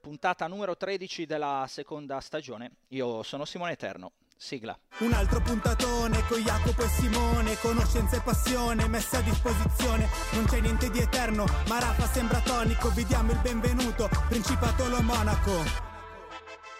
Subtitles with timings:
[0.00, 2.72] puntata numero 13 della seconda stagione.
[2.88, 4.12] Io sono Simone Eterno.
[4.36, 4.76] Sigla.
[5.00, 10.08] Un altro puntatone con Jacopo e Simone, conoscenza e passione messa a disposizione.
[10.32, 12.88] Non c'è niente di eterno, ma Rafa sembra tonico.
[12.88, 15.52] Vi diamo il benvenuto, Principato Lo Monaco.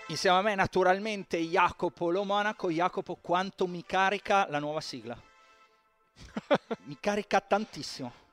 [0.06, 2.70] Insieme a me naturalmente Jacopo Lo Monaco.
[2.70, 5.20] Jacopo, quanto mi carica la nuova sigla?
[6.84, 8.29] mi carica tantissimo.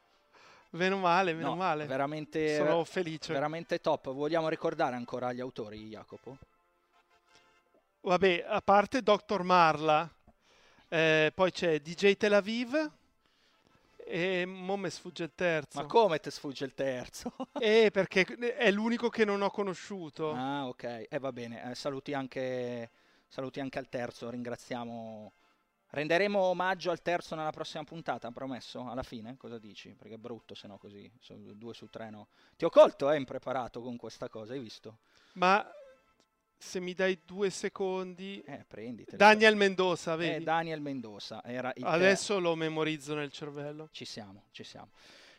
[0.77, 1.85] Meno male, meno No, male.
[1.85, 3.33] Veramente, Sono felice.
[3.33, 4.11] veramente top.
[4.13, 6.37] Vogliamo ricordare ancora gli autori, Jacopo?
[8.01, 9.41] Vabbè, a parte Dr.
[9.41, 10.09] Marla,
[10.87, 12.91] eh, poi c'è DJ Tel Aviv
[13.97, 15.81] e mo me sfugge il terzo.
[15.81, 17.33] Ma come ti sfugge il terzo?
[17.59, 18.23] Eh, perché
[18.55, 20.31] è l'unico che non ho conosciuto.
[20.31, 21.07] ah, ok.
[21.09, 21.71] E va bene.
[21.71, 22.91] Eh, saluti, anche,
[23.27, 24.29] saluti anche al terzo.
[24.29, 25.33] Ringraziamo.
[25.89, 28.89] Renderemo omaggio al terzo nella prossima puntata, promesso?
[28.89, 29.37] Alla fine?
[29.37, 29.95] Cosa dici?
[29.97, 31.09] Perché è brutto se no così.
[31.29, 32.27] Due su tre no.
[32.57, 34.99] Ti ho colto, eh, impreparato con questa cosa, hai visto?
[35.33, 35.65] Ma
[36.57, 38.41] se mi dai due secondi...
[38.45, 39.17] Eh, prenditeli.
[39.17, 40.43] Daniel Mendoza, Eh, vedi?
[40.43, 41.41] Daniel Mendoza.
[41.43, 43.87] Era il ter- Adesso lo memorizzo nel cervello.
[43.91, 44.89] Ci siamo, ci siamo.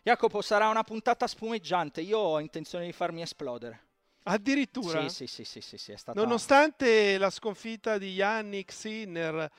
[0.02, 2.00] Jacopo, sarà una puntata spumeggiante.
[2.00, 3.86] Io ho intenzione di farmi esplodere.
[4.22, 6.18] Addirittura, Sì, sì, sì, sì, sì, sì, è stata...
[6.20, 9.50] nonostante la sconfitta di Yannick Sinner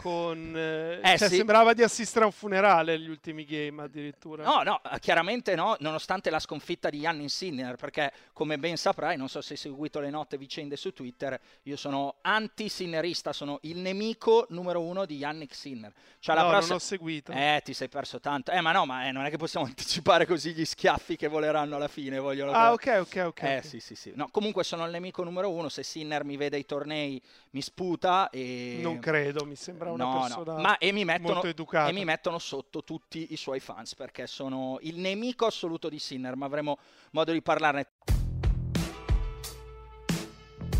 [0.00, 0.54] con...
[0.56, 1.36] eh, Eh, cioè, sì.
[1.36, 4.42] sembrava di assistere a un funerale agli ultimi game addirittura.
[4.44, 9.16] No, no, eh, chiaramente no, nonostante la sconfitta di Jannin Sinner, perché come ben saprai,
[9.16, 13.78] non so se hai seguito le note vicende su Twitter, io sono anti-sinnerista, sono il
[13.78, 15.92] nemico numero uno di Yannick Sinner.
[16.18, 17.32] Cioè, la No, prossima- non ho seguito.
[17.32, 18.50] Eh, ti sei perso tanto.
[18.52, 21.76] Eh, ma no, ma eh, non è che possiamo anticipare così gli schiaffi che voleranno
[21.76, 23.42] alla fine, vogliono Ah, ok, ok, ok.
[23.42, 24.12] Eh sì, sì, sì.
[24.14, 25.68] No, comunque sono il nemico numero uno.
[25.68, 27.20] Se Sinner mi vede ai tornei,
[27.50, 28.78] mi sputa e.
[28.82, 30.20] Non credo, mi sembra una No, no.
[30.20, 31.88] persona Ma e mi, mettono, molto educata.
[31.88, 36.36] e mi mettono sotto tutti i suoi fans perché sono il nemico assoluto di Sinner,
[36.36, 36.78] ma avremo
[37.10, 37.88] modo di parlarne.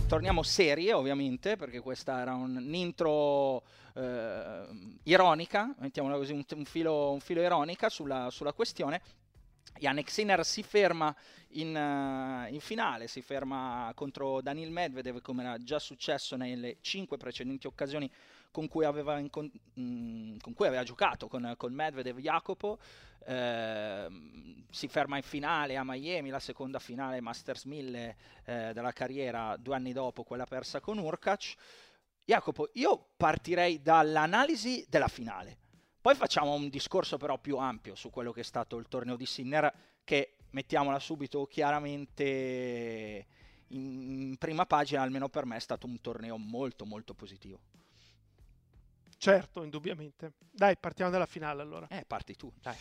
[0.08, 3.62] Torniamo serie, ovviamente, perché questa era un- un'intro
[3.94, 4.66] eh,
[5.04, 9.00] ironica, mettiamola così, un, un filo, un filo ironica sulla, sulla questione.
[9.78, 11.14] Yannick Sinner si ferma
[11.52, 17.16] in, eh, in finale, si ferma contro Daniil Medvedev come era già successo nelle cinque
[17.16, 18.10] precedenti occasioni
[18.52, 22.78] con cui aveva, incon- mm, con cui aveva giocato con, con Medvedev Jacopo.
[23.26, 29.56] Ehm, si ferma in finale a Miami, la seconda finale Masters 1000 eh, della carriera
[29.56, 31.54] due anni dopo quella persa con Urkac.
[32.24, 35.58] Jacopo, io partirei dall'analisi della finale.
[36.00, 39.26] Poi facciamo un discorso però più ampio su quello che è stato il torneo di
[39.26, 39.72] Sinner,
[40.04, 43.26] che mettiamola subito chiaramente
[43.68, 47.60] in prima pagina, almeno per me è stato un torneo molto molto positivo.
[49.22, 50.32] Certo, indubbiamente.
[50.50, 51.86] Dai, partiamo dalla finale allora.
[51.86, 52.74] Eh, parti tu, dai.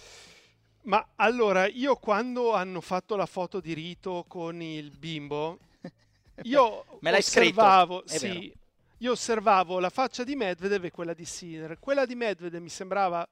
[0.86, 5.60] Ma allora, io quando hanno fatto la foto di Rito con il bimbo,
[6.46, 8.18] io Me l'hai scritto, osservavo, vero.
[8.18, 8.52] sì,
[8.98, 11.78] io osservavo la faccia di Medvedev e quella di Sinner.
[11.78, 13.24] Quella di Medvedev mi sembrava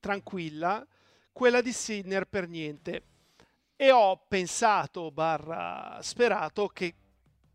[0.00, 0.84] tranquilla,
[1.30, 3.02] quella di Sinner per niente.
[3.76, 6.92] E ho pensato, barra sperato, che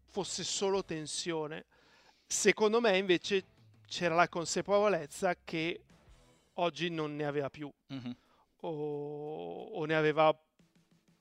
[0.06, 1.66] fosse solo tensione.
[2.26, 3.51] Secondo me invece
[3.92, 5.84] c'era la consapevolezza che
[6.54, 8.16] oggi non ne aveva più Mhm.
[8.62, 10.34] o, o ne aveva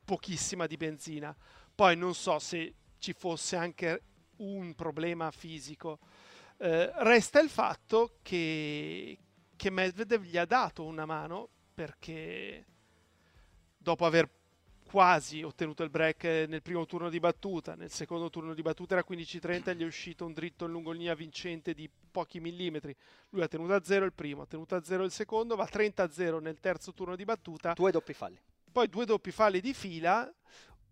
[0.04, 1.36] pochissima di benzina.
[1.74, 4.02] Poi non so se ci fosse anche
[4.36, 5.98] un problema fisico.
[6.58, 9.18] Eh, resta il fatto che,
[9.56, 12.66] che Medvedev gli ha dato una mano perché
[13.76, 14.30] dopo aver
[14.90, 19.04] quasi ottenuto il break nel primo turno di battuta, nel secondo turno di battuta era
[19.08, 22.92] 15-30, gli è uscito un dritto in lungolinea vincente di pochi millimetri.
[23.28, 26.40] Lui ha tenuto a zero il primo, ha tenuto a zero il secondo, va 30-0
[26.40, 27.72] nel terzo turno di battuta.
[27.72, 28.36] Due doppi falli.
[28.72, 30.28] poi due doppi falli di fila,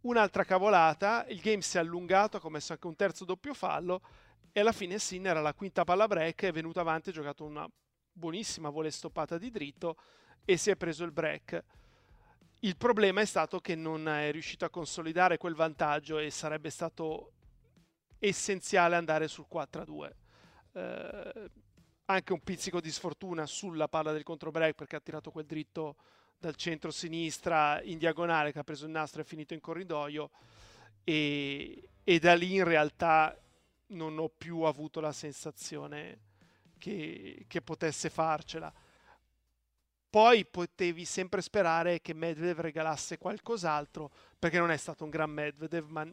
[0.02, 4.00] un'altra cavolata, il game si è allungato, ha commesso anche un terzo doppio fallo
[4.52, 7.68] e alla fine Sinner alla quinta palla break è venuto avanti, ha giocato una
[8.12, 9.96] buonissima volley stoppata di dritto
[10.44, 11.64] e si è preso il break.
[12.60, 17.32] Il problema è stato che non è riuscito a consolidare quel vantaggio e sarebbe stato
[18.18, 20.10] essenziale andare sul 4-2.
[20.72, 21.50] Eh,
[22.06, 25.96] anche un pizzico di sfortuna sulla palla del contro break perché ha tirato quel dritto
[26.36, 30.30] dal centro-sinistra in diagonale che ha preso il nastro e è finito in corridoio
[31.04, 33.38] e, e da lì in realtà
[33.88, 36.18] non ho più avuto la sensazione
[36.78, 38.72] che, che potesse farcela.
[40.10, 45.88] Poi potevi sempre sperare che Medvedev regalasse qualcos'altro, perché non è stato un gran Medvedev,
[45.88, 46.10] ma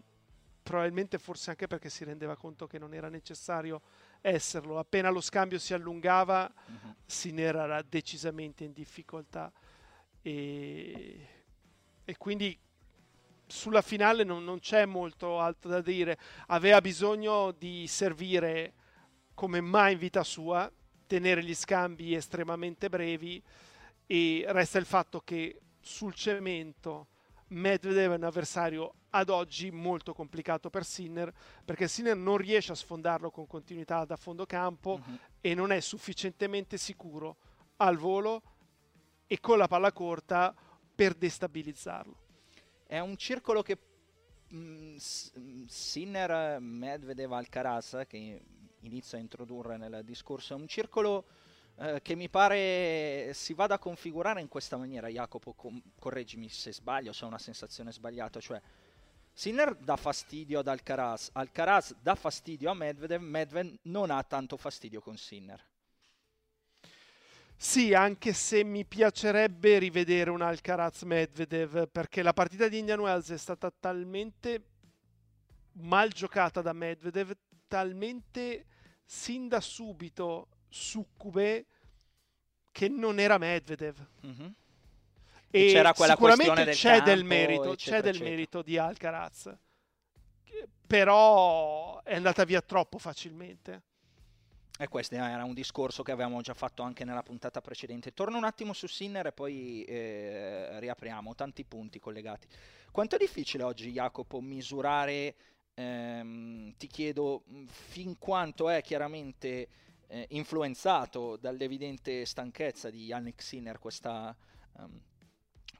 [0.62, 3.81] probabilmente forse anche perché si rendeva conto che non era necessario
[4.19, 4.80] esserlo.
[4.80, 6.95] Appena lo scambio si allungava, uh-huh.
[7.06, 9.51] Sinner era decisamente in difficoltà.
[10.21, 11.27] E,
[12.03, 12.57] e quindi
[13.45, 16.18] sulla finale non, non, c'è molto altro da dire.
[16.48, 18.74] Aveva bisogno di servire
[19.36, 20.69] come mai in vita sua,
[21.06, 23.41] tenere gli scambi estremamente brevi
[24.05, 27.07] e resta il fatto che sul cemento
[27.47, 31.31] Medvedev è un avversario ad oggi molto complicato per Sinner
[31.63, 35.19] perché Sinner non riesce a sfondarlo con continuità da fondo campo uh-huh.
[35.41, 37.37] e non è sufficientemente sicuro
[37.77, 38.41] al volo
[39.27, 40.55] e con la palla corta
[40.93, 42.23] per destabilizzarlo.
[42.85, 43.77] È un circolo che
[44.47, 44.95] mh, mm,
[45.39, 48.43] mm, Sinner, Medvedev, Alcaraz che
[48.81, 51.25] inizia a introdurre nel discorso, è un circolo
[51.77, 56.72] eh, che mi pare si vada a configurare in questa maniera, Jacopo, com- correggimi se
[56.72, 58.62] sbaglio, se ho una sensazione sbagliata, cioè
[59.33, 65.01] Sinner dà fastidio ad Alcaraz, Alcaraz dà fastidio a Medvedev, Medvedev non ha tanto fastidio
[65.01, 65.62] con Sinner.
[67.57, 73.31] Sì, anche se mi piacerebbe rivedere un Alcaraz Medvedev perché la partita di Indian Wells
[73.31, 74.63] è stata talmente
[75.74, 77.31] mal giocata da Medvedev,
[77.68, 78.66] talmente
[79.04, 81.66] sin da subito succube
[82.72, 84.06] che non era Medvedev.
[84.25, 84.48] Mm-hmm.
[85.50, 88.30] E, c'era quella sicuramente del c'è, campo, del merito, eccetera, c'è del eccetera.
[88.30, 89.56] merito di Alcaraz,
[90.86, 93.83] però è andata via troppo facilmente.
[94.77, 98.13] E questo era un discorso che avevamo già fatto anche nella puntata precedente.
[98.13, 102.45] Torno un attimo su Sinner e poi eh, riapriamo tanti punti collegati.
[102.92, 105.36] Quanto è difficile oggi, Jacopo, misurare,
[105.75, 109.69] ehm, ti chiedo, fin quanto è chiaramente
[110.07, 114.35] eh, influenzato dall'evidente stanchezza di Yannick Sinner questa,
[114.77, 114.99] um,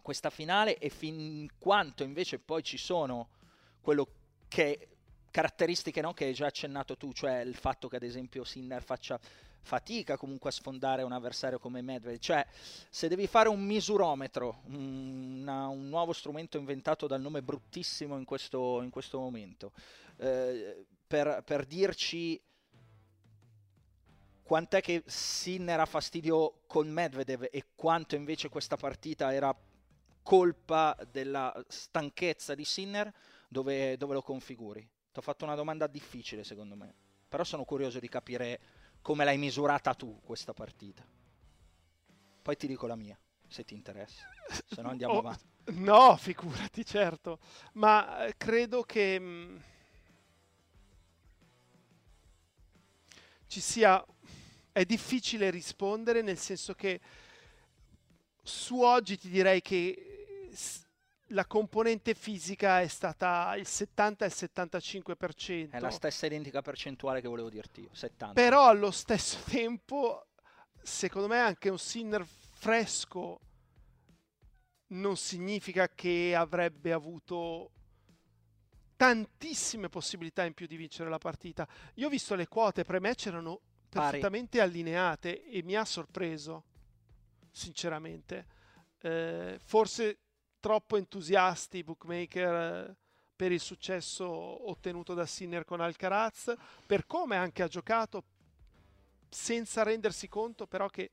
[0.02, 3.30] questa finale e fin quanto invece poi ci sono
[3.82, 4.08] quello
[4.48, 4.90] che
[5.32, 9.20] caratteristiche no, che hai già accennato tu, cioè il fatto che ad esempio Sinner faccia
[9.66, 12.46] fatica comunque a sfondare un avversario come Medvedev, cioè
[12.90, 18.82] se devi fare un misurometro, una, un nuovo strumento inventato dal nome bruttissimo in questo,
[18.82, 19.74] in questo momento,
[20.18, 22.40] eh, per, per dirci
[24.46, 29.58] quant'è che Sinner ha fastidio con Medvedev e quanto invece questa partita era
[30.22, 33.12] colpa della stanchezza di Sinner,
[33.50, 34.88] dove, dove lo configuri?
[35.12, 36.94] Ti ho fatto una domanda difficile secondo me,
[37.28, 38.60] però sono curioso di capire
[39.02, 41.04] come l'hai misurata tu questa partita.
[42.44, 44.28] Poi ti dico la mia, se ti interessa,
[44.68, 45.44] se no andiamo oh, avanti.
[45.72, 47.40] No, figurati, certo,
[47.74, 49.20] ma eh, credo che...
[49.20, 49.58] Mm,
[53.48, 54.04] ci sia
[54.76, 57.00] è difficile rispondere nel senso che
[58.44, 60.50] su oggi ti direi che
[61.30, 65.70] la componente fisica è stata il 70 e il 75%.
[65.70, 68.34] È la stessa identica percentuale che volevo dirti io, 70.
[68.34, 70.28] Però allo stesso tempo,
[70.84, 73.40] secondo me anche un Sinner fresco
[74.88, 77.72] non significa che avrebbe avuto
[78.98, 81.66] tantissime possibilità in più di vincere la partita.
[81.94, 83.62] Io ho visto le quote pre-match erano
[84.00, 84.70] perfettamente Pari.
[84.70, 86.64] allineate e mi ha sorpreso,
[87.52, 88.46] sinceramente.
[89.00, 90.18] Eh, forse
[90.60, 92.96] troppo entusiasti i bookmaker eh,
[93.36, 94.26] per il successo
[94.70, 96.54] ottenuto da Sinner con Alcaraz,
[96.86, 98.24] per come anche ha giocato
[99.30, 101.12] senza rendersi conto però che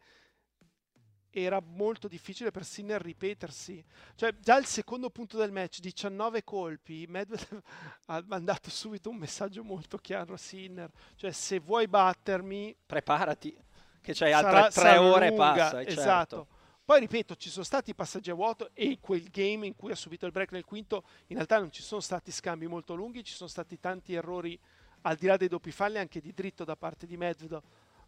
[1.32, 3.84] era molto difficile per Sinner ripetersi.
[4.14, 7.62] Cioè, già il secondo punto del match, 19 colpi, Medvedev
[8.06, 10.90] ha mandato subito un messaggio molto chiaro a Sinner.
[11.16, 12.76] Cioè, se vuoi battermi...
[12.86, 13.56] Preparati,
[14.00, 15.70] che c'hai altre tre ore e passa.
[15.70, 15.90] Certo.
[15.90, 16.36] Esatto.
[16.36, 16.60] Certo.
[16.84, 20.26] Poi ripeto, ci sono stati passaggi a vuoto e quel game in cui ha subito
[20.26, 23.48] il break nel quinto, in realtà non ci sono stati scambi molto lunghi, ci sono
[23.48, 24.58] stati tanti errori
[25.02, 27.62] al di là dei doppi falli anche di dritto da parte di Medvedev,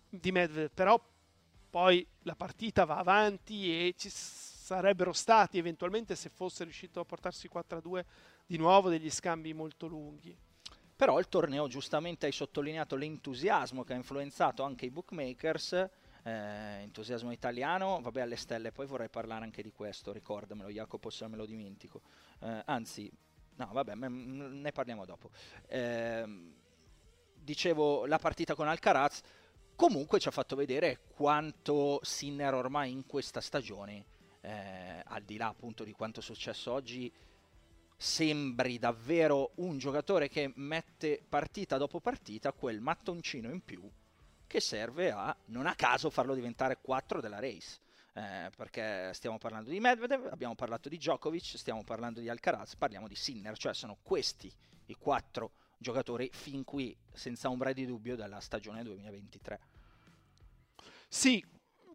[0.09, 1.01] di Medvedev però
[1.75, 7.51] poi la partita va avanti e ci, sarebbero stati eventualmente se fosse riuscito a portarsi
[7.53, 8.05] 4-2
[8.47, 10.39] di nuovo degli scambi molto lunghi.
[10.95, 15.91] Però il torneo, giustamente hai sottolineato l'entusiasmo che ha influenzato anche i bookmakers, eh,
[16.83, 21.37] entusiasmo italiano, vabbè alle stelle, poi vorrei parlare anche di questo, ricordamelo Jacopo se me
[21.37, 22.03] lo dimentico.
[22.39, 23.11] Eh, anzi,
[23.57, 25.31] no vabbè, ne parliamo dopo.
[25.67, 26.53] Eh,
[27.35, 29.23] dicevo, la partita con Alcaraz
[29.77, 34.05] comunque ci ha fatto vedere quanto Sinner ormai in questa stagione,
[34.41, 37.13] eh, al di là appunto di quanto è successo oggi,
[37.97, 43.89] sembri davvero un giocatore che mette partita dopo partita quel mattoncino in più
[44.47, 47.81] che serve a, non a caso, farlo diventare 4 della race.
[48.17, 53.09] Eh, perché stiamo parlando di Medvedev, abbiamo parlato di Djokovic, stiamo parlando di Alcaraz, parliamo
[53.09, 54.53] di Sinner, cioè sono questi
[54.87, 55.51] i quattro
[55.85, 59.61] giocatori fin qui senza ombra di dubbio della stagione 2023.
[61.07, 61.45] Sì,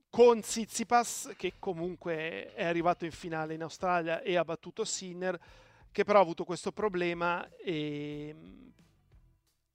[0.09, 5.37] con Tsitsipas che comunque è arrivato in finale in Australia e ha battuto Sinner
[5.91, 8.35] che però ha avuto questo problema e,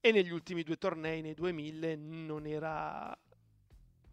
[0.01, 3.17] e negli ultimi due tornei, nei 2000, non era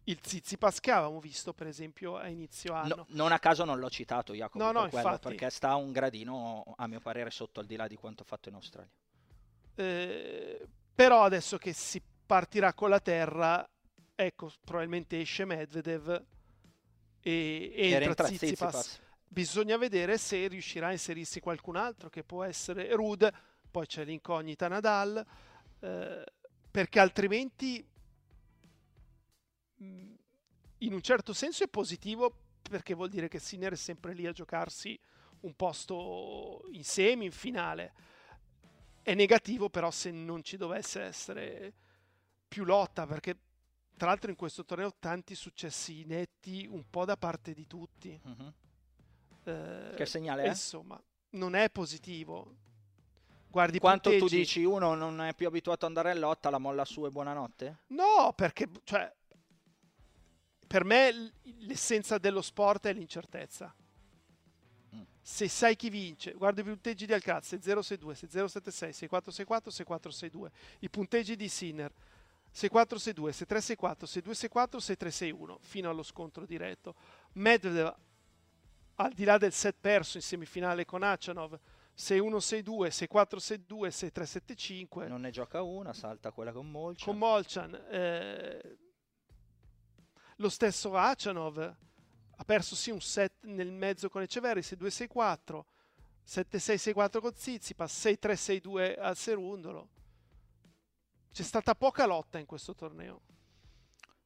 [0.04, 2.94] il Zizipas che avevamo visto per esempio a inizio anno.
[2.96, 5.28] No, non a caso non l'ho citato Jacopo no, no, quello, infatti.
[5.28, 8.56] perché sta un gradino a mio parere sotto al di là di quanto fatto in
[8.56, 8.90] Australia.
[9.74, 13.68] Eh, però adesso che si partirà con la terra,
[14.14, 16.24] ecco, probabilmente esce Medvedev
[17.20, 18.24] e, e entra.
[18.24, 19.00] Tsitsipas
[19.32, 23.32] bisogna vedere se riuscirà a inserirsi qualcun altro che può essere Rude,
[23.70, 25.24] poi c'è l'incognita Nadal,
[25.80, 26.24] eh,
[26.70, 27.84] perché altrimenti
[29.82, 30.14] mm,
[30.78, 34.32] in un certo senso è positivo perché vuol dire che Sinner è sempre lì a
[34.32, 34.98] giocarsi
[35.40, 37.92] un posto in semi, in finale.
[39.02, 41.72] È negativo però se non ci dovesse essere
[42.46, 43.36] più lotta perché
[43.96, 48.20] tra l'altro in questo torneo tanti successi netti un po' da parte di tutti.
[48.22, 48.52] Uh-huh.
[49.44, 50.48] Eh, che segnale è?
[50.48, 52.56] Insomma, non è positivo.
[53.48, 54.30] Guardi Quanto punteggi.
[54.30, 57.10] tu dici uno non è più abituato ad andare in lotta, la molla su e
[57.10, 57.78] buonanotte?
[57.88, 59.12] No, perché cioè,
[60.66, 63.74] per me l'essenza dello sport è l'incertezza.
[65.24, 70.50] Se sai chi vince, guarda i punteggi di Alcaz, 062, 6076, 6464, 6462.
[70.80, 71.92] I punteggi di Sinner,
[72.50, 76.96] 6462, 6364, 6264, 6361, fino allo scontro diretto.
[77.34, 77.94] Medvedev
[78.96, 81.58] al di là del set perso in semifinale con Achanov
[81.96, 85.08] 6-1-6-2, 6-4-6-2, 6-3-7-5.
[85.08, 87.06] Non ne gioca una, salta quella con Molchan.
[87.06, 87.74] Con Molchan.
[87.90, 88.78] Eh,
[90.36, 91.76] lo stesso Achanov
[92.42, 95.62] ha perso sì un set nel mezzo con Eceverri, 6-2-6-4,
[96.26, 99.88] 7-6-6-4 con Zizipas, 6-3-6-2 al Serundolo.
[101.32, 103.20] C'è stata poca lotta in questo torneo.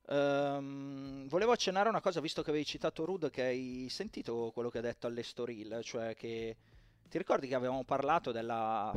[0.08, 4.78] Um, volevo accennare una cosa, visto che avevi citato Rud, che hai sentito quello che
[4.78, 6.56] ha detto all'Estoril, cioè che
[7.08, 8.92] ti ricordi che avevamo parlato della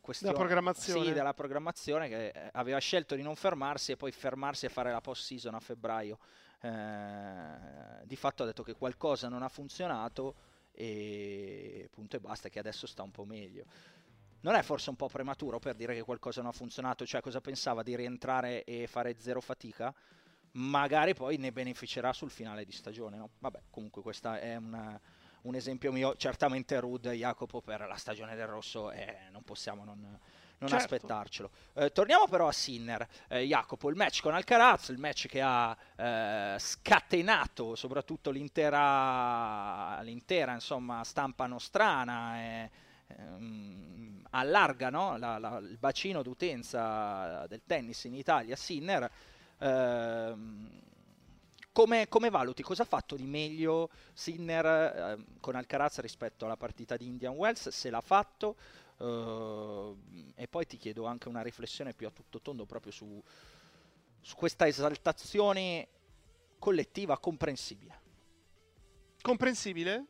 [0.00, 1.06] questione della programmazione.
[1.06, 5.00] Sì, della programmazione che aveva scelto di non fermarsi e poi fermarsi e fare la
[5.00, 6.18] post season a febbraio.
[6.64, 10.34] Eh, di fatto ha detto che qualcosa non ha funzionato
[10.72, 13.64] e punto e basta, che adesso sta un po' meglio.
[14.40, 17.06] Non è forse un po' prematuro per dire che qualcosa non ha funzionato?
[17.06, 19.94] Cioè, cosa pensava di rientrare e fare zero fatica?
[20.54, 23.16] magari poi ne beneficerà sul finale di stagione.
[23.16, 23.30] No?
[23.38, 25.00] Vabbè, comunque questo è una,
[25.42, 30.18] un esempio mio, certamente Rud Jacopo per la stagione del rosso e non possiamo non,
[30.58, 30.94] non certo.
[30.94, 31.50] aspettarcelo.
[31.74, 35.76] Eh, torniamo però a Sinner, eh, Jacopo, il match con Alcaraz, il match che ha
[35.96, 42.38] eh, scatenato soprattutto l'intera, l'intera insomma, stampa nostrana.
[42.38, 42.70] E,
[43.08, 45.16] ehm, allarga no?
[45.16, 49.10] la, la, il bacino d'utenza del tennis in Italia, Sinner
[49.58, 50.68] Ehm,
[51.72, 52.62] come, come, valuti?
[52.62, 57.68] Cosa ha fatto di meglio Sinner eh, con Alcaraz rispetto alla partita di Indian Wells?
[57.68, 58.56] Se l'ha fatto?
[58.96, 59.96] Uh,
[60.36, 63.20] e poi ti chiedo anche una riflessione più a tutto tondo proprio su,
[64.20, 65.88] su questa esaltazione
[66.58, 68.00] collettiva comprensibile.
[69.20, 70.06] Comprensibile?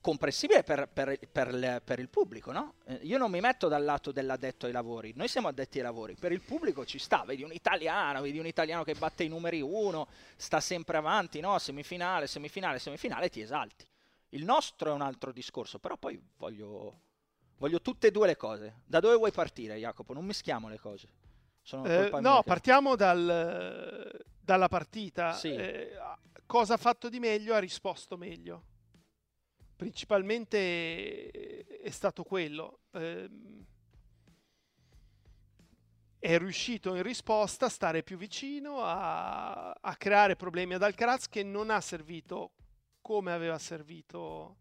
[0.00, 2.74] comprensibile per, per, per, per, il pubblico, no?
[2.86, 6.16] Eh, io non mi metto dal lato dell'addetto ai lavori, noi siamo addetti ai lavori,
[6.18, 9.60] per il pubblico ci sta, vedi un italiano, vedi un italiano che batte i numeri
[9.60, 11.58] uno, sta sempre avanti, no?
[11.58, 13.86] Semifinale, semifinale, semifinale, ti esalti.
[14.30, 17.00] Il nostro è un altro discorso, però poi voglio,
[17.58, 18.82] voglio tutte e due le cose.
[18.84, 20.12] Da dove vuoi partire, Jacopo?
[20.12, 21.08] Non mischiamo le cose.
[21.84, 22.42] Eh, no, che...
[22.44, 25.34] partiamo dal, dalla partita.
[25.34, 25.54] Sì.
[25.54, 25.96] Eh,
[26.46, 27.54] cosa ha fatto di meglio?
[27.54, 28.64] Ha risposto meglio
[29.80, 32.80] principalmente è stato quello.
[32.90, 33.30] Eh,
[36.18, 41.42] è riuscito in risposta a stare più vicino, a, a creare problemi ad Alcaraz che
[41.42, 42.52] non ha servito
[43.00, 44.56] come aveva servito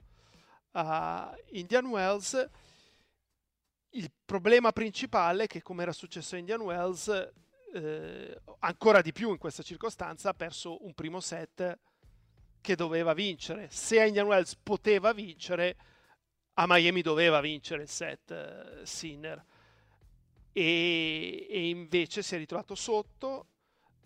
[0.71, 2.49] a Indian Wells.
[3.91, 7.31] Il problema principale è che, come era successo a Indian Wells,
[7.73, 11.79] eh, ancora di più in questa circostanza, ha perso un primo set
[12.61, 13.67] che doveva vincere.
[13.71, 15.75] Se a Indian Wells poteva vincere,
[16.53, 19.43] a Miami doveva vincere il set eh, Sinner
[20.51, 23.47] e, e invece si è ritrovato sotto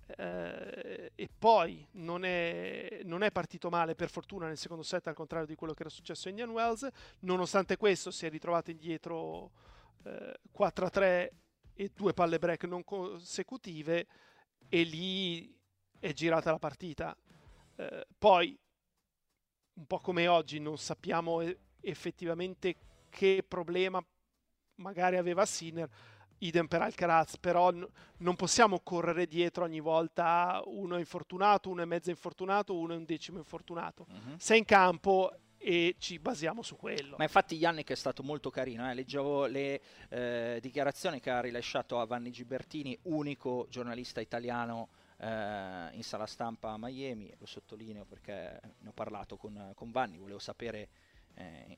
[0.05, 5.15] eh, e poi non è, non è, partito male per fortuna nel secondo set al
[5.15, 6.87] contrario di quello che era successo a Indian Wells.
[7.19, 9.51] Nonostante questo si è ritrovato indietro
[10.03, 11.33] eh, 4 a 3
[11.75, 14.07] e due palle break non consecutive
[14.69, 15.55] e lì
[15.99, 17.15] è girata la partita.
[17.75, 18.57] Eh, poi
[19.75, 21.41] un po' come oggi non sappiamo
[21.81, 22.75] effettivamente
[23.09, 24.03] che problema
[24.75, 25.89] magari aveva Sinner
[26.45, 31.81] idem per Alcaraz, però n- non possiamo correre dietro ogni volta uno è infortunato, uno
[31.81, 34.05] è mezzo infortunato, uno è un decimo infortunato.
[34.09, 34.35] Uh-huh.
[34.37, 37.15] Sei in campo e ci basiamo su quello.
[37.17, 38.93] Ma infatti Yannick è stato molto carino, eh?
[38.93, 46.03] leggevo le eh, dichiarazioni che ha rilasciato a Vanni Gibertini, unico giornalista italiano eh, in
[46.03, 50.89] sala stampa a Miami, lo sottolineo perché ne ho parlato con, con Vanni, volevo sapere
[51.35, 51.77] eh,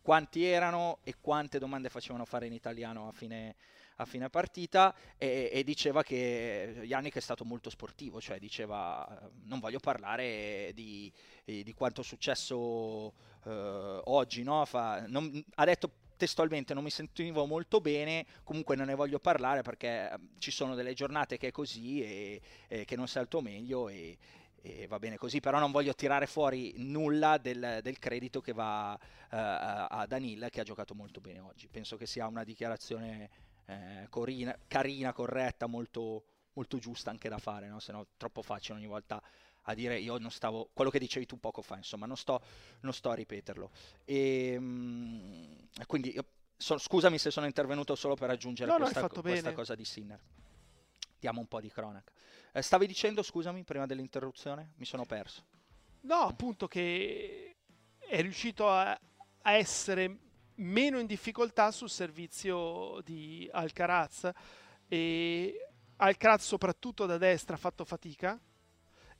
[0.00, 3.56] quanti erano e quante domande facevano fare in italiano a fine,
[3.96, 9.60] a fine partita e, e, diceva che Yannick è stato molto sportivo, cioè diceva non
[9.60, 11.12] voglio parlare di,
[11.44, 13.12] di quanto è successo
[13.44, 14.64] eh, oggi, no?
[14.64, 19.62] Fa, non, ha detto testualmente non mi sentivo molto bene, comunque non ne voglio parlare
[19.62, 23.40] perché ci sono delle giornate che è così e, e che non sei al tuo
[23.40, 24.16] meglio e,
[24.62, 28.92] e va bene così, però non voglio tirare fuori nulla del, del credito che va
[28.94, 28.98] uh,
[29.30, 31.68] a Danil che ha giocato molto bene oggi.
[31.68, 33.30] Penso che sia una dichiarazione
[33.66, 37.80] eh, corina, carina, corretta, molto, molto, giusta anche da fare, no?
[37.80, 39.22] se no troppo facile ogni volta
[39.68, 42.40] a dire io non stavo, quello che dicevi tu poco fa, insomma, non sto,
[42.80, 43.70] non sto a ripeterlo.
[44.04, 46.24] E, mh, quindi io,
[46.56, 50.20] so, scusami se sono intervenuto solo per aggiungere no, questa, no, questa cosa di Sinner.
[51.18, 52.12] Diamo un po' di cronaca.
[52.52, 54.72] Eh, stavi dicendo, scusami, prima dell'interruzione?
[54.76, 55.44] Mi sono perso.
[56.02, 57.56] No, appunto che
[57.98, 58.98] è riuscito a,
[59.42, 60.25] a essere
[60.56, 64.30] meno in difficoltà sul servizio di Alcaraz
[64.88, 68.38] e Alcaraz soprattutto da destra ha fatto fatica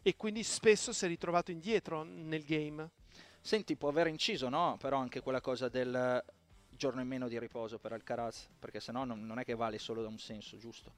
[0.03, 2.90] e quindi spesso si è ritrovato indietro nel game.
[3.40, 4.77] Senti, può aver inciso, no?
[4.81, 6.22] Però anche quella cosa del
[6.68, 10.03] giorno in meno di riposo per Alcaraz, perché sennò non, non è che vale solo
[10.03, 10.92] da un senso, giusto?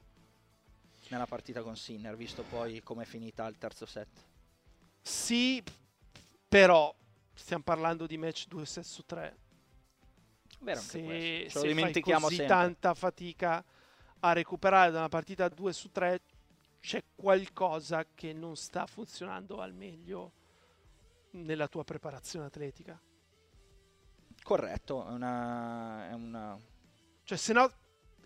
[1.08, 4.08] Nella partita con Sinner, visto poi come è finita il terzo set.
[5.00, 5.62] Sì,
[6.46, 6.94] però
[7.32, 9.36] stiamo parlando di match 2 set su 3
[10.60, 12.54] Vero se, se dimentichiamo così sempre.
[12.54, 13.64] tanta fatica
[14.20, 16.20] a recuperare da una partita 2 su 3
[16.80, 20.32] c'è qualcosa che non sta funzionando al meglio
[21.32, 23.00] nella tua preparazione atletica.
[24.42, 26.58] Corretto, è una, è una...
[27.24, 27.70] Cioè se no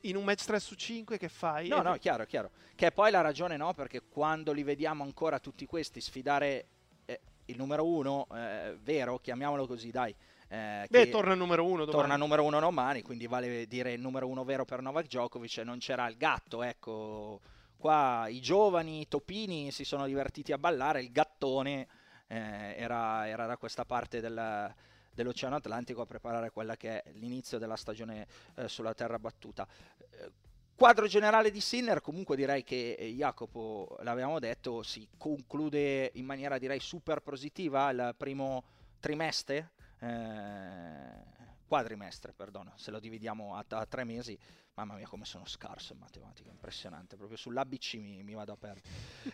[0.03, 1.69] in un match 3 su 5 che fai?
[1.69, 2.51] No, no, chiaro, chiaro.
[2.75, 6.67] Che è poi la ragione no, perché quando li vediamo ancora tutti questi sfidare
[7.05, 10.15] eh, il numero 1, eh, vero, chiamiamolo così, dai,
[10.53, 11.93] eh, Beh, torna numero uno domani.
[11.93, 15.57] Torna numero uno domani, quindi vale dire il numero uno vero per Novak Djokovic.
[15.59, 17.41] Non c'era il gatto, ecco.
[17.79, 21.89] Qua i giovani, i topini si sono divertiti a ballare, il gattone
[22.27, 24.75] eh, era, era, da questa parte del,
[25.15, 29.67] dell'Oceano Atlantico a preparare quella che è l'inizio della stagione eh, sulla terra battuta.
[29.99, 30.31] Eh,
[30.75, 36.59] quadro generale di Sinner, comunque direi che eh, Jacopo, l'avevamo detto, si conclude in maniera
[36.59, 38.65] direi super positiva il primo
[39.01, 39.71] trimestre
[40.03, 41.31] eh,
[41.67, 44.39] quadrimestre, perdono, se lo dividiamo a, a, tre mesi,
[44.75, 48.87] mamma mia come sono scarso in matematica, impressionante, proprio sull'ABC mi, mi vado a perdere.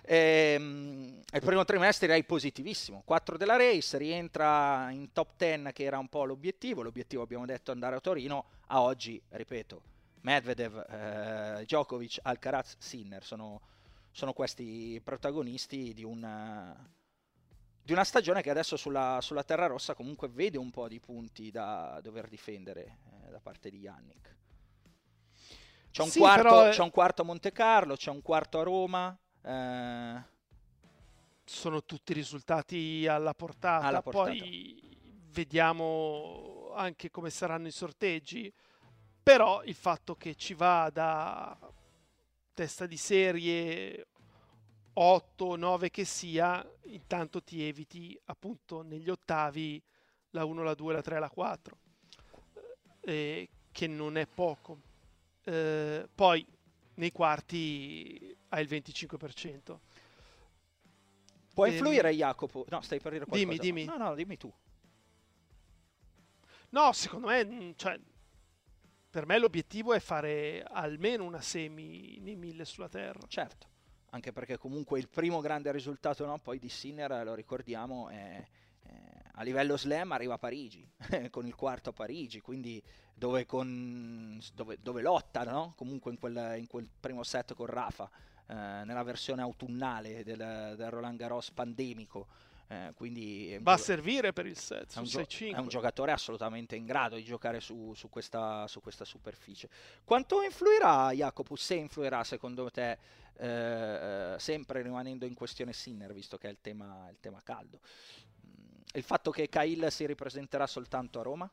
[0.02, 5.82] e, ehm, il primo trimestre direi positivissimo, 4 della race, rientra in top 10 che
[5.82, 9.82] era un po' l'obiettivo, l'obiettivo abbiamo detto andare a Torino, a oggi, ripeto,
[10.20, 13.60] Medvedev, eh, Djokovic, Alcaraz, Sinner sono,
[14.10, 16.22] sono questi protagonisti di un
[17.88, 21.50] di una stagione che adesso sulla, sulla, Terra Rossa comunque vede un po' di punti
[21.50, 24.36] da dover difendere eh, da parte di Yannick.
[25.90, 26.68] C'è un, sì, quarto, però...
[26.68, 29.18] c'è un, quarto, a Monte Carlo, c'è un quarto a Roma.
[29.42, 30.22] Eh...
[31.46, 33.86] Sono tutti risultati alla portata.
[33.86, 34.32] alla portata.
[34.32, 34.98] Poi
[35.30, 38.52] vediamo anche come saranno i sorteggi.
[39.22, 41.58] Però il fatto che ci va da
[42.52, 44.08] testa di serie
[45.00, 49.80] 8, 9 che sia, intanto ti eviti appunto negli ottavi
[50.30, 51.78] la 1, la 2, la 3, la 4,
[53.02, 54.80] eh, che non è poco.
[55.44, 56.44] Eh, poi
[56.94, 59.80] nei quarti ha il 25%.
[61.54, 62.64] Può Ehm, influire Jacopo?
[62.68, 63.50] No, stai per dire qualcosa.
[63.52, 63.84] dimmi, dimmi.
[63.84, 64.52] No, no, dimmi tu.
[66.70, 67.98] No, secondo me, mh, cioè,
[69.10, 73.26] per me l'obiettivo è fare almeno una semi nei 1000 sulla Terra.
[73.26, 73.66] Certo,
[74.10, 78.44] anche perché comunque il primo grande risultato no, poi di Sinner, lo ricordiamo, è,
[78.82, 80.88] è- a livello slam arriva a Parigi,
[81.30, 82.82] con il quarto a Parigi, quindi
[83.14, 85.74] dove, con, dove, dove lotta no?
[85.76, 88.10] comunque in quel, in quel primo set con Rafa,
[88.46, 92.26] eh, nella versione autunnale del, del Roland Garros pandemico.
[92.68, 95.54] Eh, quindi Va a servire per il set, è un, gio- 6-5.
[95.54, 99.68] è un giocatore assolutamente in grado di giocare su, su questa, su questa superficie.
[100.04, 101.56] Quanto influirà Jacopo?
[101.56, 102.98] Se influirà secondo te,
[103.38, 107.80] eh, eh, sempre rimanendo in questione Sinner, visto che è il tema, il tema caldo,
[108.46, 111.50] Mm, il fatto che Cahill si ripresenterà soltanto a Roma?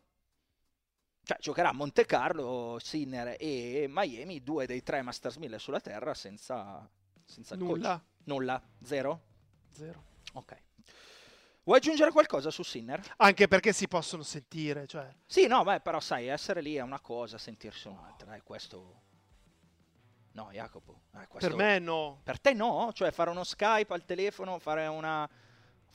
[1.24, 6.14] Cioè giocherà a Monte Carlo, Sinner e Miami, due dei tre Masters 1000 sulla terra
[6.14, 6.88] senza,
[7.24, 7.70] senza il coach.
[7.72, 8.06] Nulla.
[8.26, 8.62] Nulla?
[8.84, 9.22] Zero?
[9.72, 10.04] Zero.
[10.34, 10.64] Ok.
[11.66, 13.02] Vuoi aggiungere qualcosa su Sinner?
[13.18, 17.00] Anche perché si possono sentire, cioè, Sì, no, beh, però sai, essere lì è una
[17.00, 19.02] cosa, sentirsi un'altra, eh, questo...
[20.34, 22.20] No, Jacopo, eh, questo- per me no.
[22.24, 22.92] Per te no?
[22.94, 25.28] Cioè fare uno Skype al telefono, fare una...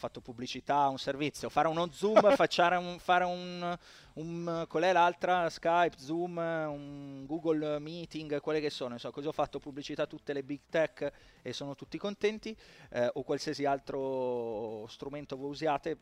[0.00, 3.78] Fatto pubblicità a un servizio, fare uno Zoom, facciare un, fare un,
[4.14, 4.64] un...
[4.66, 5.50] Qual è l'altra?
[5.50, 10.32] Skype, Zoom, un Google Meeting, quelle che sono, insomma, così ho fatto pubblicità a tutte
[10.32, 12.56] le big tech e sono tutti contenti,
[12.92, 15.98] eh, o qualsiasi altro strumento voi usiate.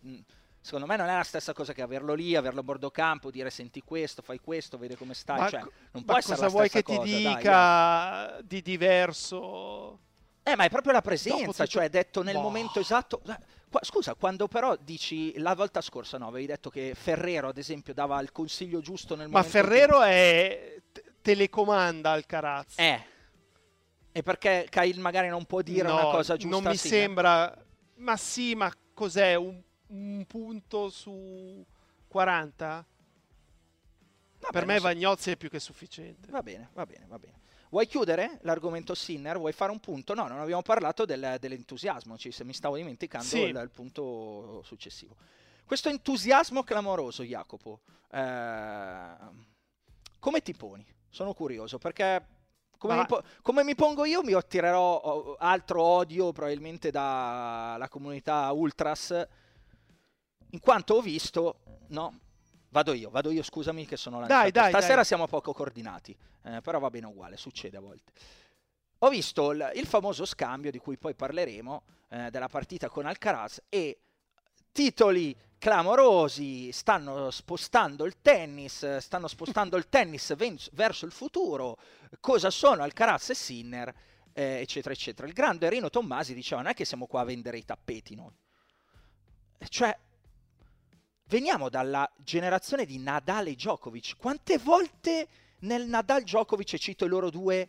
[0.61, 3.51] Secondo me non è la stessa cosa che averlo lì, averlo a bordo campo, dire
[3.51, 5.41] senti questo, fai questo, vedi come stai.
[5.41, 7.37] Ma, cioè, non può essere cosa la vuoi che ti cosa, dai, dai.
[7.37, 9.99] dica di diverso?
[10.45, 12.43] Eh, ma è proprio la presenza, cioè detto nel Boh.
[12.43, 13.21] momento esatto.
[13.69, 17.59] Eh, qua- scusa, quando però dici la volta scorsa, no, avevi detto che Ferrero, ad
[17.59, 19.51] esempio, dava il consiglio giusto nel Ma momento.
[19.59, 22.81] Ferrero è te- telecomanda al Carazzo.
[22.81, 23.05] Eh.
[24.11, 26.57] E perché Kyle magari non può dire No, una cosa giusta?
[26.61, 26.91] Non mi sì, eh?
[26.91, 27.67] sembra.
[27.97, 29.35] Ma sì, ma cos'è?
[29.35, 31.65] Un, un punto su
[32.09, 32.87] 40?
[34.41, 34.83] Vabbè, per me so.
[34.83, 36.31] Vagnozzi è più che sufficiente.
[36.31, 37.41] Va bene, va bene, va bene.
[37.71, 39.37] Vuoi chiudere l'argomento Sinner?
[39.39, 40.15] Vuoi fare un punto?
[40.15, 43.41] No, non abbiamo parlato del- dell'entusiasmo, ci, se mi stavo dimenticando Sì.
[43.41, 45.15] il, il punto successivo.
[45.65, 49.15] Questo entusiasmo clamoroso, Jacopo, eh,
[50.19, 50.87] come ti poni?
[51.11, 52.27] Sono curioso perché
[52.79, 58.51] come, Ma- mi, po- come mi pongo io mi attirerò altro odio probabilmente dalla comunità
[58.53, 59.27] ultras,
[60.51, 62.21] in quanto ho visto, no?
[62.71, 64.51] Vado io, vado io, scusami che sono lanciato.
[64.51, 65.05] dai, Stasera dai.
[65.05, 68.13] siamo poco coordinati, eh, però va bene uguale, succede a volte.
[68.99, 73.63] Ho visto il, il famoso scambio di cui poi parleremo eh, della partita con Alcaraz
[73.69, 74.01] e
[74.73, 81.79] titoli clamorosi, stanno spostando il tennis, stanno spostando il tennis ven- verso il futuro,
[82.21, 83.95] cosa sono Alcaraz e Sinner,
[84.33, 85.27] eh, eccetera, eccetera.
[85.27, 88.35] Il grande Rino Tommasi diceva non è che siamo qua a vendere i tappeti noi,
[89.69, 89.97] cioè
[91.29, 94.17] veniamo dalla generazione di Nadal e Djokovic.
[94.17, 95.29] Quante volte
[95.61, 97.69] nel Nadal Djokovic, e cito i loro due,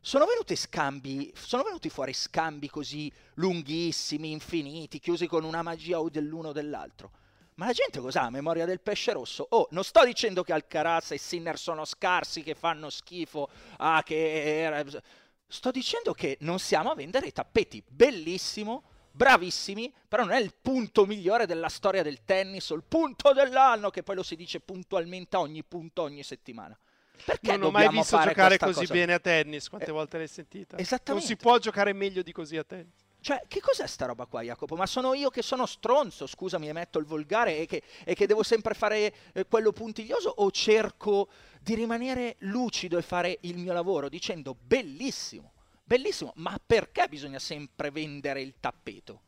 [0.00, 6.08] sono venuti scambi, sono venuti fuori scambi così lunghissimi, infiniti, chiusi con una magia o
[6.08, 7.10] dell'uno o dell'altro.
[7.54, 8.22] Ma la gente cos'ha?
[8.22, 9.44] a Memoria del pesce rosso?
[9.50, 15.02] Oh, non sto dicendo che Alcaraz e Sinner sono scarsi, che fanno schifo, ah, che...
[15.50, 17.82] Sto dicendo che non siamo a vendere i tappeti.
[17.88, 18.82] Bellissimo,
[19.18, 23.90] bravissimi, però non è il punto migliore della storia del tennis o il punto dell'anno,
[23.90, 26.78] che poi lo si dice puntualmente a ogni punto ogni settimana.
[27.24, 28.92] Perché non ho mai visto giocare così cosa?
[28.92, 29.68] bene a tennis.
[29.68, 30.78] Quante Eh, volte l'hai sentita?
[30.78, 31.12] esattamente.
[31.12, 32.94] Non si può giocare meglio di così a tennis.
[33.20, 34.76] Cioè, che cos'è sta roba qua, Jacopo?
[34.76, 38.44] Ma sono io che sono stronzo, scusami, emetto il volgare e che, e che devo
[38.44, 41.28] sempre fare eh, quello puntiglioso o cerco
[41.60, 45.52] di rimanere lucido e fare il mio lavoro dicendo bellissimo,
[45.88, 49.22] bellissimo, ma perché bisogna sempre vendere il tappeto?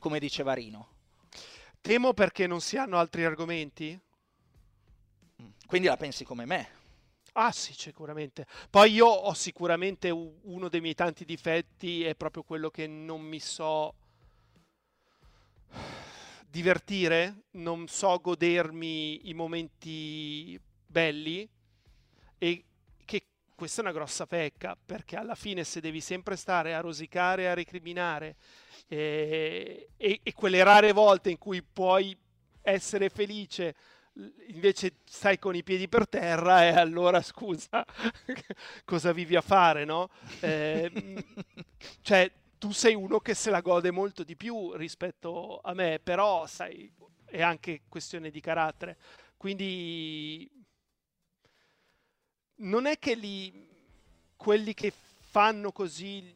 [0.00, 0.88] Come diceva Rino.
[1.80, 3.98] Temo perché non si hanno altri argomenti.
[5.40, 5.48] Mm.
[5.66, 6.78] Quindi la pensi come me.
[7.34, 8.46] Ah sì, sicuramente.
[8.68, 13.38] Poi io ho sicuramente uno dei miei tanti difetti è proprio quello che non mi
[13.38, 13.94] so
[16.48, 21.48] divertire, non so godermi i momenti belli
[22.38, 22.64] e
[23.60, 27.52] questa è una grossa pecca perché alla fine se devi sempre stare a rosicare, a
[27.52, 28.36] recriminare
[28.88, 32.16] e, e- e quelle rare volte in cui puoi
[32.62, 33.74] essere felice
[34.48, 37.84] invece stai con i piedi per terra e allora scusa
[38.86, 40.08] cosa vivi a fare no?
[40.40, 41.22] Eh,
[42.00, 46.46] cioè tu sei uno che se la gode molto di più rispetto a me però
[46.46, 46.90] sai
[47.26, 48.96] è anche questione di carattere
[49.36, 50.50] quindi
[52.60, 53.68] non è che li
[54.36, 56.34] quelli che fanno così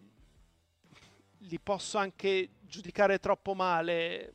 [1.38, 4.34] li posso anche giudicare troppo male.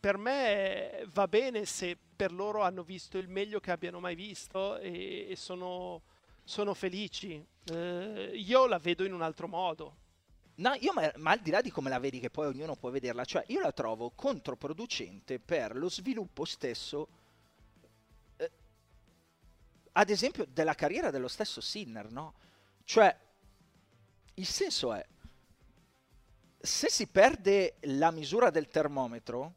[0.00, 4.78] Per me va bene se per loro hanno visto il meglio che abbiano mai visto
[4.78, 6.02] e, e sono,
[6.42, 7.44] sono, felici.
[7.64, 9.96] Eh, io la vedo in un altro modo.
[10.56, 12.88] No, io ma, ma, al di là di come la vedi, che poi ognuno può
[12.88, 17.08] vederla, cioè io la trovo controproducente per lo sviluppo stesso,
[19.98, 22.34] ad esempio, della carriera dello stesso Sinner, no?
[22.84, 23.14] Cioè,
[24.34, 25.04] il senso è,
[26.58, 29.54] se si perde la misura del termometro,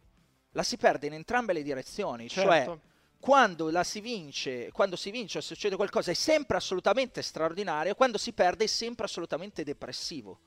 [0.51, 2.71] la si perde in entrambe le direzioni, cioè certo.
[2.71, 2.79] cioè
[3.19, 8.17] quando la si vince, quando si vince o succede qualcosa è sempre assolutamente straordinario, quando
[8.17, 10.39] si perde è sempre assolutamente depressivo.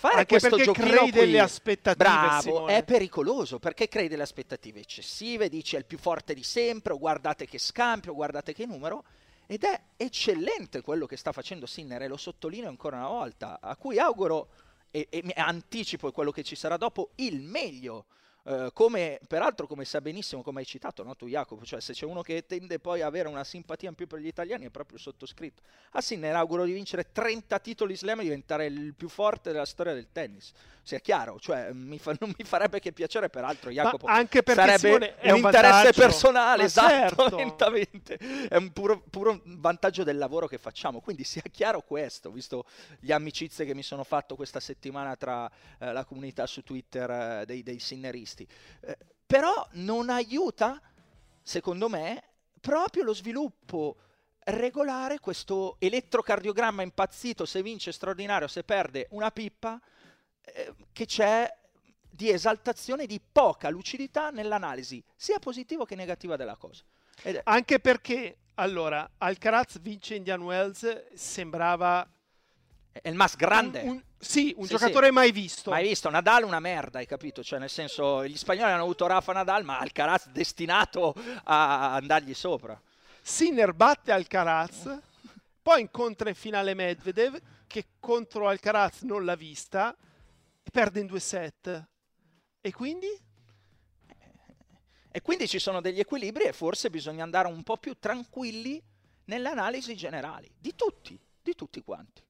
[0.00, 2.76] Fare Anche questo perché crei delle aspettative, bravo, Simone.
[2.78, 6.98] è pericoloso perché crei delle aspettative eccessive, dici è il più forte di sempre, o
[6.98, 9.04] guardate che scampio, guardate che numero,
[9.50, 13.74] ed è eccellente quello che sta facendo Sinner e lo sottolineo ancora una volta, a
[13.74, 14.50] cui auguro
[14.92, 18.04] e, e anticipo quello che ci sarà dopo, il meglio
[18.42, 22.06] Uh, come, peraltro, come sa benissimo, come hai citato no, tu Jacopo, cioè se c'è
[22.06, 24.96] uno che tende poi a avere una simpatia in più per gli italiani è proprio
[24.96, 25.60] il sottoscritto.
[25.90, 29.66] Ah sì, ne auguro di vincere 30 titoli slam e diventare il più forte della
[29.66, 30.52] storia del tennis.
[30.82, 34.60] Sia chiaro, cioè mi fa, non mi farebbe che piacere, peraltro Jacopo Ma anche perché
[34.60, 37.36] sarebbe Simone, è un, un interesse personale, esatto, certo.
[38.48, 42.64] è un puro, puro vantaggio del lavoro che facciamo, quindi sia chiaro questo, visto
[42.98, 47.44] gli amicizie che mi sono fatto questa settimana tra eh, la comunità su Twitter eh,
[47.44, 48.48] dei, dei sinneristi questi.
[48.80, 50.80] Eh, però non aiuta,
[51.42, 52.22] secondo me,
[52.60, 53.96] proprio lo sviluppo
[54.44, 59.80] regolare, questo elettrocardiogramma impazzito, se vince straordinario, se perde una pippa,
[60.42, 61.48] eh, che c'è
[62.10, 66.82] di esaltazione, di poca lucidità nell'analisi, sia positiva che negativa della cosa.
[67.22, 72.08] Ed Anche perché, allora, Alcaraz vince Indian Wells, sembrava
[72.92, 73.80] è il mas grande.
[73.82, 75.12] Un, un, sì, un sì, giocatore sì.
[75.12, 75.70] mai visto.
[75.70, 76.10] Mai visto.
[76.10, 77.42] Nadal una merda, hai capito?
[77.42, 82.80] Cioè, nel senso, gli spagnoli hanno avuto Rafa Nadal, ma Alcaraz destinato a andargli sopra.
[83.22, 84.98] Sinner batte Alcaraz,
[85.62, 89.96] poi incontra in finale Medvedev, che contro Alcaraz non l'ha vista,
[90.62, 91.88] e perde in due set.
[92.60, 93.08] E quindi?
[95.12, 98.80] E quindi ci sono degli equilibri e forse bisogna andare un po' più tranquilli
[99.24, 102.22] nelle analisi generali, di tutti, di tutti quanti.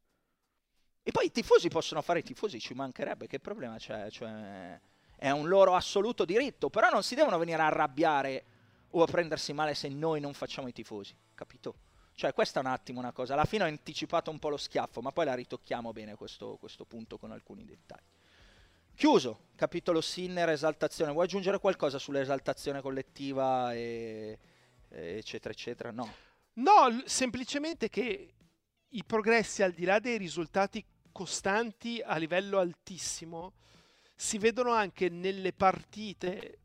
[1.02, 4.10] E poi i tifosi possono fare i tifosi, ci mancherebbe, che problema c'è?
[4.10, 4.78] Cioè,
[5.16, 8.44] è un loro assoluto diritto, però non si devono venire a arrabbiare
[8.90, 11.74] o a prendersi male se noi non facciamo i tifosi, capito?
[12.14, 13.32] Cioè, questa è un attimo una cosa.
[13.32, 16.84] Alla fine ho anticipato un po' lo schiaffo, ma poi la ritocchiamo bene questo, questo
[16.84, 18.04] punto con alcuni dettagli.
[18.94, 21.12] Chiuso, capitolo Sinner, esaltazione.
[21.12, 24.38] Vuoi aggiungere qualcosa sull'esaltazione collettiva, e,
[24.90, 25.90] e eccetera, eccetera?
[25.90, 26.12] No.
[26.54, 28.34] No, semplicemente che
[28.90, 33.54] i progressi al di là dei risultati costanti a livello altissimo
[34.14, 36.58] si vedono anche nelle partite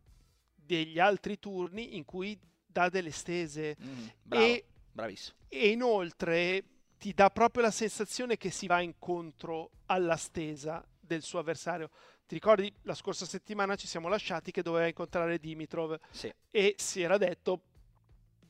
[0.53, 5.37] degli altri turni in cui dà delle stese mm, bravo, e, bravissimo.
[5.47, 6.63] e inoltre
[6.97, 11.89] ti dà proprio la sensazione che si va incontro alla stesa del suo avversario.
[12.25, 16.33] Ti ricordi la scorsa settimana ci siamo lasciati che doveva incontrare Dimitrov sì.
[16.49, 17.61] e si era detto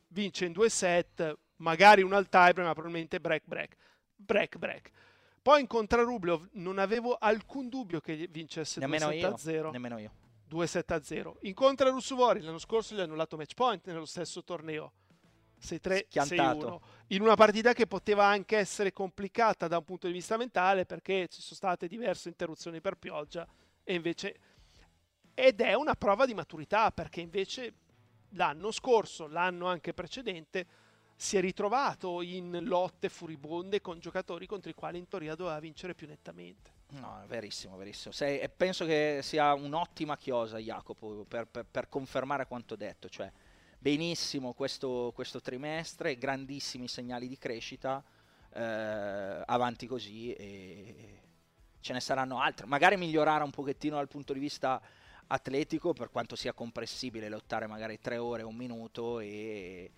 [0.10, 3.76] vince in due set, magari un all tiebreak, ma probabilmente break break.
[4.16, 4.92] Break break.
[5.42, 9.72] Poi incontra Rublev, non avevo alcun dubbio che vincesse 2-7-0.
[9.72, 10.12] Nemmeno io.
[10.50, 11.34] 2-7-0.
[11.42, 14.94] Incontra Russuvori, l'anno scorso gli ha annullato match point nello stesso torneo.
[15.62, 16.80] 6-3, 6-1.
[17.08, 21.28] In una partita che poteva anche essere complicata da un punto di vista mentale perché
[21.28, 23.48] ci sono state diverse interruzioni per pioggia
[23.84, 24.40] e invece...
[25.38, 27.74] Ed è una prova di maturità perché invece
[28.30, 30.66] l'anno scorso, l'anno anche precedente,
[31.16, 35.96] si è ritrovato in lotte furibonde con giocatori contro i quali in teoria doveva vincere
[35.96, 36.74] più nettamente.
[36.90, 38.14] No, verissimo, verissimo.
[38.14, 43.10] Sei, penso che sia un'ottima chiosa, Jacopo, per, per, per confermare quanto detto.
[43.10, 43.32] Cioè,
[43.80, 48.04] benissimo questo, questo, trimestre, grandissimi segnali di crescita,
[48.54, 48.62] eh,
[49.46, 51.22] avanti così e
[51.80, 52.68] ce ne saranno altri.
[52.68, 54.82] Magari migliorare un pochettino dal punto di vista
[55.28, 59.92] atletico, per quanto sia comprensibile lottare magari tre ore, un minuto e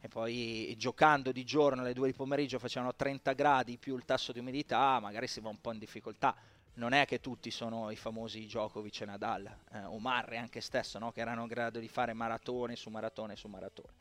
[0.00, 4.32] e poi giocando di giorno alle 2 di pomeriggio facevano 30 gradi più il tasso
[4.32, 6.34] di umidità, magari si va un po' in difficoltà.
[6.74, 11.00] Non è che tutti sono i famosi Djokovic e Nadal, eh, o Marre anche stesso,
[11.00, 11.10] no?
[11.10, 13.92] che erano in grado di fare maratone su maratone su maratone.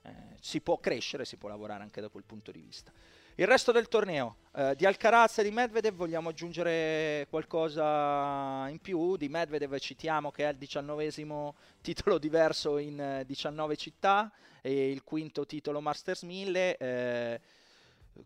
[0.00, 2.90] Eh, si può crescere, si può lavorare anche da quel punto di vista.
[3.34, 9.16] Il resto del torneo, eh, di Alcaraz e di Medvedev vogliamo aggiungere qualcosa in più.
[9.16, 14.32] Di Medvedev citiamo che è il diciannovesimo titolo diverso in 19 eh, città
[14.66, 16.76] e il quinto titolo Masters 1000.
[16.78, 17.40] Eh,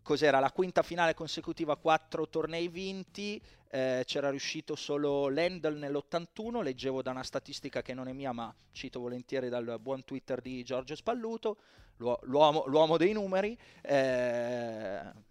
[0.01, 7.01] cos'era la quinta finale consecutiva, quattro tornei vinti, eh, c'era riuscito solo Lendl nell'81, leggevo
[7.01, 10.95] da una statistica che non è mia ma cito volentieri dal buon Twitter di Giorgio
[10.95, 11.57] Spalluto,
[11.97, 13.57] l'uomo, l'uomo dei numeri.
[13.81, 15.27] Eh,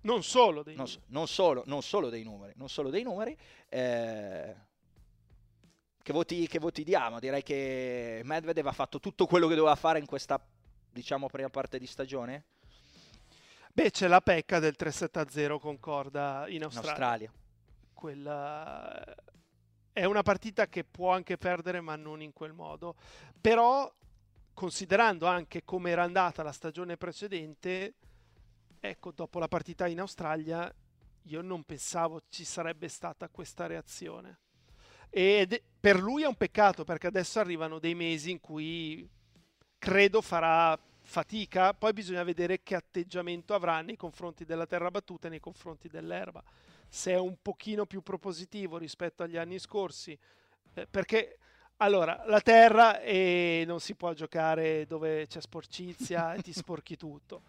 [0.00, 1.02] non solo dei non, numeri.
[1.12, 3.36] Non solo, non solo dei numeri, non solo dei numeri.
[3.68, 4.54] Eh,
[6.06, 7.18] che, voti, che voti diamo?
[7.18, 10.40] Direi che Medvedev ha fatto tutto quello che doveva fare in questa,
[10.92, 12.44] diciamo, prima parte di stagione.
[13.72, 16.62] Beh, c'è la pecca del 3-7-0 con Corda in Australia.
[16.62, 17.32] In Australia.
[17.92, 19.16] Quella
[19.92, 22.94] è una partita che può anche perdere, ma non in quel modo.
[23.40, 23.92] Però,
[24.54, 27.94] considerando anche come era andata la stagione precedente,
[28.78, 30.72] ecco, dopo la partita in Australia,
[31.22, 34.38] io non pensavo ci sarebbe stata questa reazione.
[35.18, 39.08] E per lui è un peccato perché adesso arrivano dei mesi in cui
[39.78, 45.30] credo farà fatica, poi bisogna vedere che atteggiamento avrà nei confronti della terra battuta e
[45.30, 46.42] nei confronti dell'erba.
[46.86, 50.18] Se è un pochino più propositivo rispetto agli anni scorsi,
[50.74, 51.38] eh, perché
[51.78, 57.40] allora la terra e non si può giocare dove c'è sporcizia e ti sporchi tutto.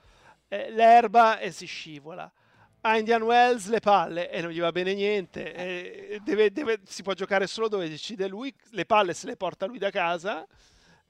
[0.48, 2.32] Eh, l'erba e si scivola.
[2.82, 5.54] A Indian Wells le palle e non gli va bene niente.
[5.54, 8.54] Eh, deve, deve, si può giocare solo dove decide lui.
[8.72, 10.48] Le palle se le porta lui da casa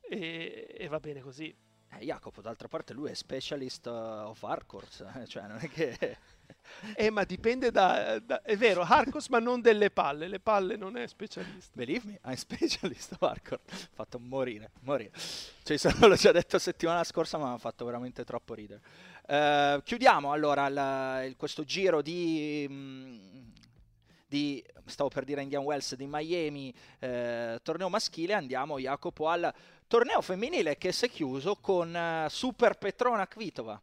[0.01, 1.55] e, e va bene così.
[1.89, 6.17] Eh, Jacopo, d'altra parte lui è specialist uh, of hardcore, eh, cioè non è che...
[6.95, 8.41] eh, ma dipende da, da...
[8.41, 11.71] È vero, hardcore ma non delle palle, le palle non è specialista.
[11.73, 13.61] Believe me, I'm specialist of hardcore.
[13.93, 15.11] fatto morire, morire.
[15.63, 18.81] Cioè, l'ho già detto settimana scorsa, ma mi ha fatto veramente troppo ridere.
[19.27, 22.65] Uh, chiudiamo allora la, il, questo giro di...
[22.69, 23.27] Mh, mm,
[24.29, 29.53] di, stavo per dire Indian Wells di Miami, eh, torneo maschile, andiamo Jacopo al
[29.87, 33.81] torneo femminile che si è chiuso con uh, Super Petrona Kvitova.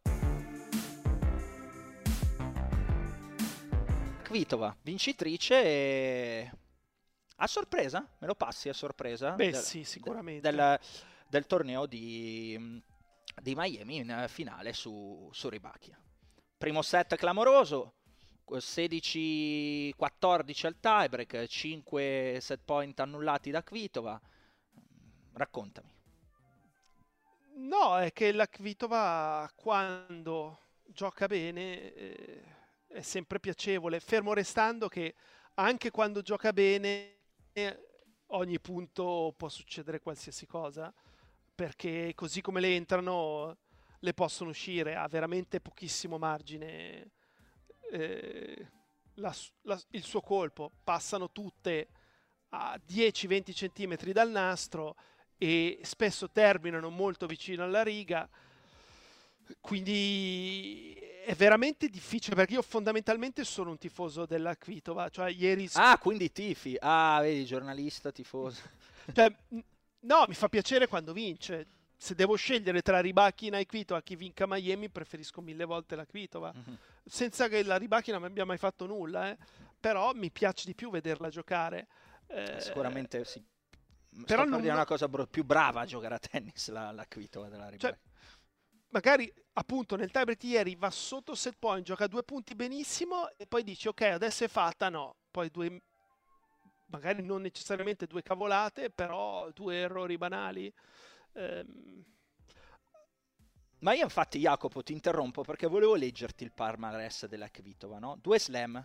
[4.21, 6.51] Kvitova, vincitrice e...
[7.37, 8.07] A sorpresa?
[8.19, 9.31] Me lo passi a sorpresa?
[9.31, 10.47] Beh del, sì, sicuramente.
[10.47, 10.79] Del,
[11.27, 12.81] del torneo di,
[13.41, 15.99] di, Miami in finale su, su Ribachia.
[16.57, 17.93] Primo set clamoroso,
[18.47, 24.19] 16-14 al tiebreak, 5 set point annullati da Kvitova.
[25.33, 25.93] Raccontami.
[27.55, 32.43] No, è che la Kvitova quando gioca bene eh,
[32.87, 35.15] è sempre piacevole, fermo restando che
[35.55, 37.17] anche quando gioca bene
[38.27, 40.93] ogni punto può succedere qualsiasi cosa,
[41.55, 43.57] perché così come le entrano
[43.99, 47.11] le possono uscire, ha veramente pochissimo margine
[47.91, 48.67] eh,
[49.15, 51.87] la, la, il suo colpo, passano tutte
[52.49, 54.95] a 10-20 cm dal nastro
[55.37, 58.29] e spesso terminano molto vicino alla riga.
[59.61, 60.93] Quindi
[61.25, 65.09] è veramente difficile perché io fondamentalmente sono un tifoso della Kvitova.
[65.09, 65.69] Cioè, ieri...
[65.73, 66.77] Ah, quindi tifi.
[66.79, 68.61] Ah, vedi, giornalista, tifoso.
[69.13, 69.33] cioè,
[70.05, 71.67] no, mi fa piacere quando vince.
[71.97, 76.53] Se devo scegliere tra Ribachina e Kvitova chi vinca Miami, preferisco mille volte la Kvitova.
[76.53, 76.75] Mm-hmm.
[77.05, 79.37] Senza che la Ribachina non abbia mai fatto nulla, eh.
[79.79, 81.87] però mi piace di più vederla giocare.
[82.27, 83.43] Eh, Sicuramente sì
[84.23, 87.49] però non dire una cosa bro- più brava a giocare a tennis la, la Kvitova
[87.49, 87.89] della Ribera.
[87.89, 87.99] Cioè,
[88.89, 93.63] magari appunto nel tiebreak ieri va sotto set point, gioca due punti benissimo e poi
[93.63, 95.81] dici ok adesso è fatta, no, poi due
[96.87, 100.71] magari non necessariamente due cavolate, però due errori banali.
[101.33, 102.03] Ehm...
[103.79, 108.17] Ma io infatti Jacopo ti interrompo perché volevo leggerti il palmarès della Kvitova, no?
[108.19, 108.83] Due slam,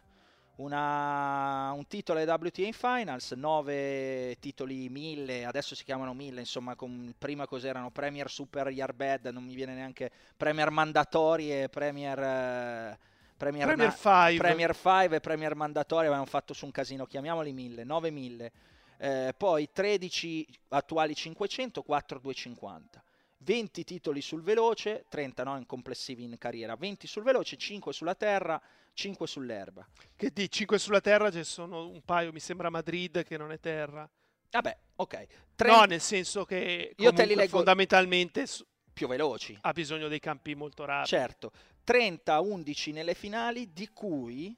[0.56, 6.74] una, un titolo ai WTA in Finals, 9 titoli 1000, adesso si chiamano 1000, insomma,
[6.74, 12.18] con, prima cos'erano Premier Super Yardbed, non mi viene neanche Premier Mandatori e Premier...
[12.18, 12.98] Eh,
[13.40, 14.36] Premier, Premier, 5.
[14.36, 18.52] Premier 5 e Premier Mandatori avevano fatto su un casino, chiamiamoli 1000, 9 1000,
[18.98, 23.02] eh, poi 13 attuali 500, 4 250.
[23.38, 28.14] 20 titoli sul veloce, 30 no, in complessivi in carriera, 20 sul veloce, 5 sulla
[28.14, 28.60] terra,
[28.92, 29.88] 5 sull'erba.
[30.14, 33.58] Che di 5 sulla terra ci sono un paio, mi sembra Madrid che non è
[33.58, 34.06] terra.
[34.50, 35.26] Vabbè, ok.
[35.54, 35.78] 30...
[35.78, 38.44] No, nel senso che io te li leggo fondamentalmente
[38.92, 39.56] più veloci.
[39.62, 41.08] Ha bisogno dei campi molto rapidi.
[41.08, 41.52] Certo,
[41.86, 44.56] 30-11 nelle finali, di cui,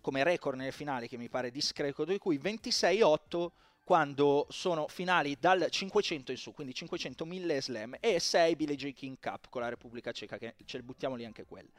[0.00, 3.48] come record nelle finali che mi pare discreto, di cui 26-8
[3.84, 8.92] quando sono finali dal 500 in su, quindi 500 1000 slam e 6 Billie J.
[8.92, 11.70] King Cup con la Repubblica Ceca, che ce le buttiamo lì anche quelle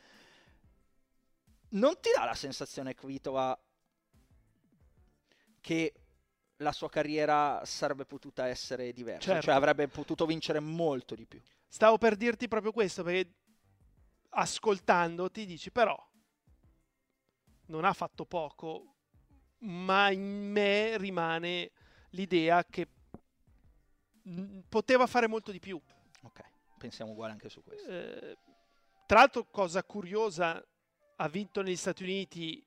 [1.73, 3.59] non ti dà la sensazione Kvitova
[5.59, 5.93] che
[6.57, 9.41] la sua carriera sarebbe potuta essere diversa, certo.
[9.43, 11.41] cioè avrebbe potuto vincere molto di più.
[11.67, 13.33] Stavo per dirti proprio questo, perché
[14.33, 15.97] ascoltandoti dici però
[17.67, 18.95] non ha fatto poco,
[19.59, 21.71] ma in me rimane
[22.09, 22.87] l'idea che
[24.67, 25.79] poteva fare molto di più.
[26.23, 26.41] Ok,
[26.77, 27.89] pensiamo uguale anche su questo.
[27.89, 28.37] Eh,
[29.05, 30.63] tra l'altro, cosa curiosa,
[31.15, 32.65] ha vinto negli Stati Uniti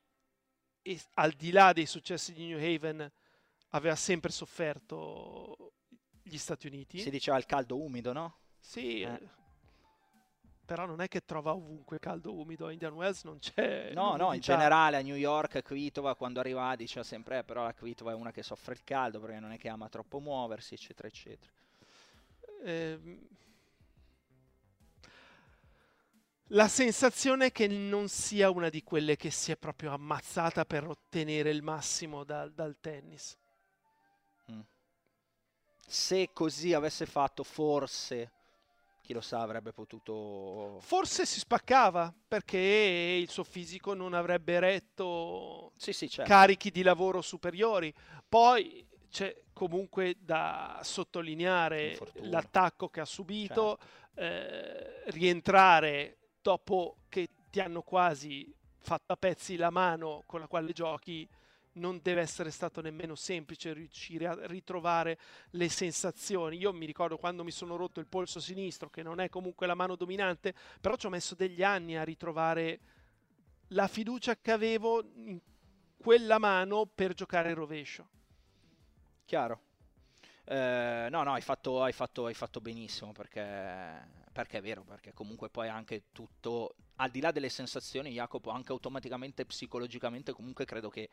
[0.82, 3.10] e al di là dei successi di New Haven
[3.70, 5.74] aveva sempre sofferto
[6.22, 7.00] gli Stati Uniti.
[7.00, 8.38] Si diceva il caldo umido, no?
[8.58, 9.44] Sì, eh.
[10.66, 12.66] Però non è che trova ovunque caldo umido.
[12.66, 13.92] A Indian Wells non c'è.
[13.94, 17.72] No, no, in generale a New York, Kvitova quando arriva diceva sempre: eh, però la
[17.72, 21.08] Kvitova è una che soffre il caldo perché non è che ama troppo muoversi, eccetera,
[21.08, 21.52] eccetera.
[22.64, 23.18] Eh,
[26.50, 30.86] la sensazione è che non sia una di quelle che si è proprio ammazzata per
[30.86, 33.36] ottenere il massimo da, dal tennis.
[34.50, 34.60] Mm.
[35.86, 38.30] Se così avesse fatto, forse,
[39.06, 40.78] chi lo sa, avrebbe potuto...
[40.80, 46.28] Forse si spaccava perché il suo fisico non avrebbe retto sì, sì, certo.
[46.28, 47.94] carichi di lavoro superiori.
[48.28, 54.20] Poi c'è comunque da sottolineare l'attacco che ha subito, certo.
[54.20, 60.72] eh, rientrare dopo che ti hanno quasi fatto a pezzi la mano con la quale
[60.72, 61.28] giochi,
[61.76, 65.18] non deve essere stato nemmeno semplice riuscire a ritrovare
[65.50, 66.58] le sensazioni.
[66.58, 69.74] Io mi ricordo quando mi sono rotto il polso sinistro, che non è comunque la
[69.74, 72.80] mano dominante, però ci ho messo degli anni a ritrovare
[73.68, 75.40] la fiducia che avevo in
[75.96, 78.08] quella mano per giocare il rovescio.
[79.24, 79.60] Chiaro.
[80.44, 85.14] Eh, no, no, hai fatto, hai, fatto, hai fatto benissimo perché perché è vero, perché
[85.14, 90.90] comunque poi anche tutto, al di là delle sensazioni, Jacopo, anche automaticamente, psicologicamente, comunque credo
[90.90, 91.08] che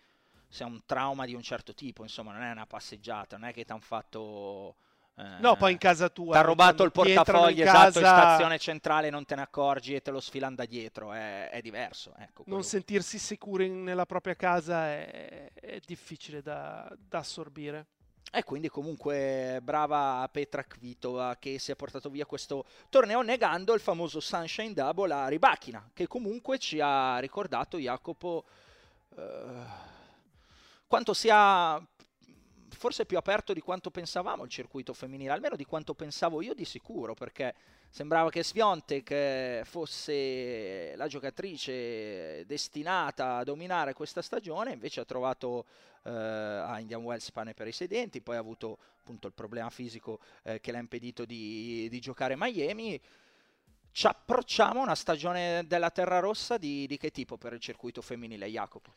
[0.53, 3.65] sia un trauma di un certo tipo, insomma, non è una passeggiata, non è che
[3.65, 4.75] ti hanno fatto...
[5.15, 6.33] Eh, no, poi in casa tua.
[6.33, 10.11] Ti ha rubato il portafoglio esatto in stazione centrale, non te ne accorgi e te
[10.11, 11.11] lo sfilano da dietro.
[11.11, 12.13] È, è diverso.
[12.19, 17.87] Ecco, non sentirsi sicuri nella propria casa è, è difficile da, da assorbire.
[18.31, 23.79] E quindi comunque brava Petra Kvitova che si è portato via questo torneo negando il
[23.79, 28.45] famoso Sunshine Double a Ribachina, che comunque ci ha ricordato Jacopo
[29.15, 29.91] eh,
[30.93, 31.83] quanto sia
[32.69, 36.65] forse più aperto di quanto pensavamo il circuito femminile, almeno di quanto pensavo io di
[36.65, 37.55] sicuro, perché
[37.89, 45.65] sembrava che Sviontek fosse la giocatrice destinata a dominare questa stagione, invece ha trovato
[46.03, 50.19] eh, a Indian Wells pane per i sedenti, poi ha avuto appunto il problema fisico
[50.43, 53.01] eh, che l'ha impedito di, di giocare Miami
[53.91, 58.03] ci approcciamo a una stagione della Terra Rossa di, di, che tipo per il circuito
[58.03, 58.93] femminile, Jacopo?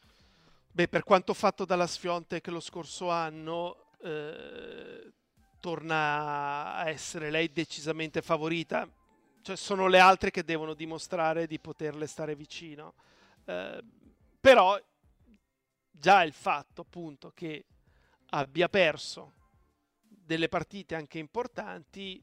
[0.76, 5.10] Beh, per quanto fatto dalla Sfiontek lo scorso anno, eh,
[5.58, 8.86] torna a essere lei decisamente favorita.
[9.40, 12.92] Cioè, sono le altre che devono dimostrare di poterle stare vicino.
[13.46, 13.82] Eh,
[14.38, 14.78] però
[15.90, 17.64] già il fatto appunto che
[18.32, 19.32] abbia perso
[20.02, 22.22] delle partite anche importanti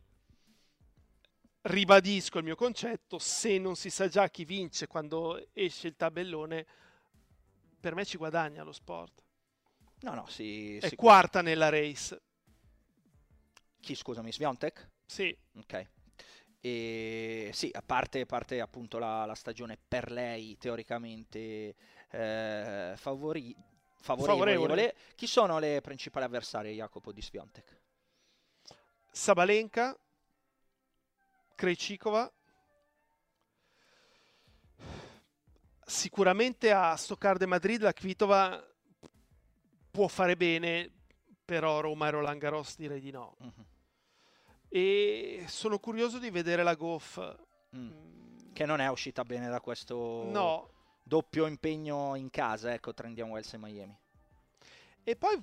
[1.62, 6.68] ribadisco il mio concetto se non si sa già chi vince quando esce il tabellone
[7.84, 9.22] per me ci guadagna lo sport
[10.04, 12.22] no no si, è quarta nella race
[13.82, 14.90] chi scusami Sviontek?
[15.06, 15.88] sì ok
[16.66, 21.76] e sì, a parte, a parte appunto la, la, stagione per lei teoricamente
[22.10, 23.54] eh, favori,
[24.00, 24.54] favorevole.
[24.54, 24.96] favorevole.
[25.14, 27.82] Chi sono le principali avversarie, Jacopo, di Sviontek?
[29.12, 29.94] Sabalenka,
[31.54, 32.32] Krejcikova,
[35.86, 38.62] sicuramente a Stoccarde Madrid la Kvitova
[39.92, 40.92] può fare bene,
[41.46, 43.36] però Roma e Roland Garros direi di no.
[43.40, 43.66] Uh-huh.
[44.70, 47.20] E sono curioso di vedere la Goff.
[47.76, 48.52] Mm.
[48.54, 50.30] Che non è uscita bene da questo...
[50.32, 50.70] No,
[51.04, 53.98] doppio impegno in casa, ecco, tra Indian Wells e Miami.
[55.04, 55.42] E poi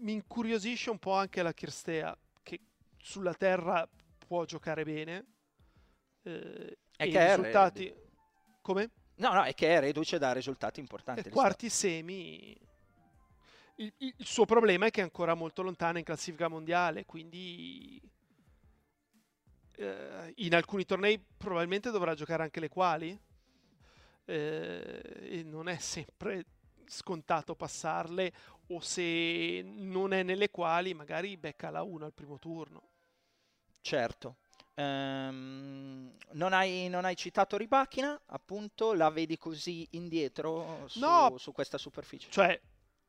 [0.00, 2.60] mi incuriosisce un po' anche la Kirstea, che
[2.96, 3.88] sulla terra
[4.26, 5.26] può giocare bene.
[6.22, 7.94] Eh, e, e i risultati...
[8.60, 8.90] Come?
[9.18, 11.28] No, no, è che è reduce da risultati importanti.
[11.28, 12.56] E quarti semi...
[13.76, 18.00] Il, il, il, suo problema è che è ancora molto lontana in classifica mondiale, quindi
[19.76, 23.16] eh, in alcuni tornei probabilmente dovrà giocare anche le quali
[24.24, 25.00] eh,
[25.30, 26.44] e non è sempre
[26.86, 28.32] scontato passarle
[28.68, 32.82] o se non è nelle quali magari becca la 1 al primo turno.
[33.80, 34.36] Certo.
[34.78, 41.50] Um, non, hai, non, hai, citato Ribachina, appunto, la vedi così indietro su, no, su
[41.50, 42.30] questa superficie?
[42.30, 42.60] Cioè,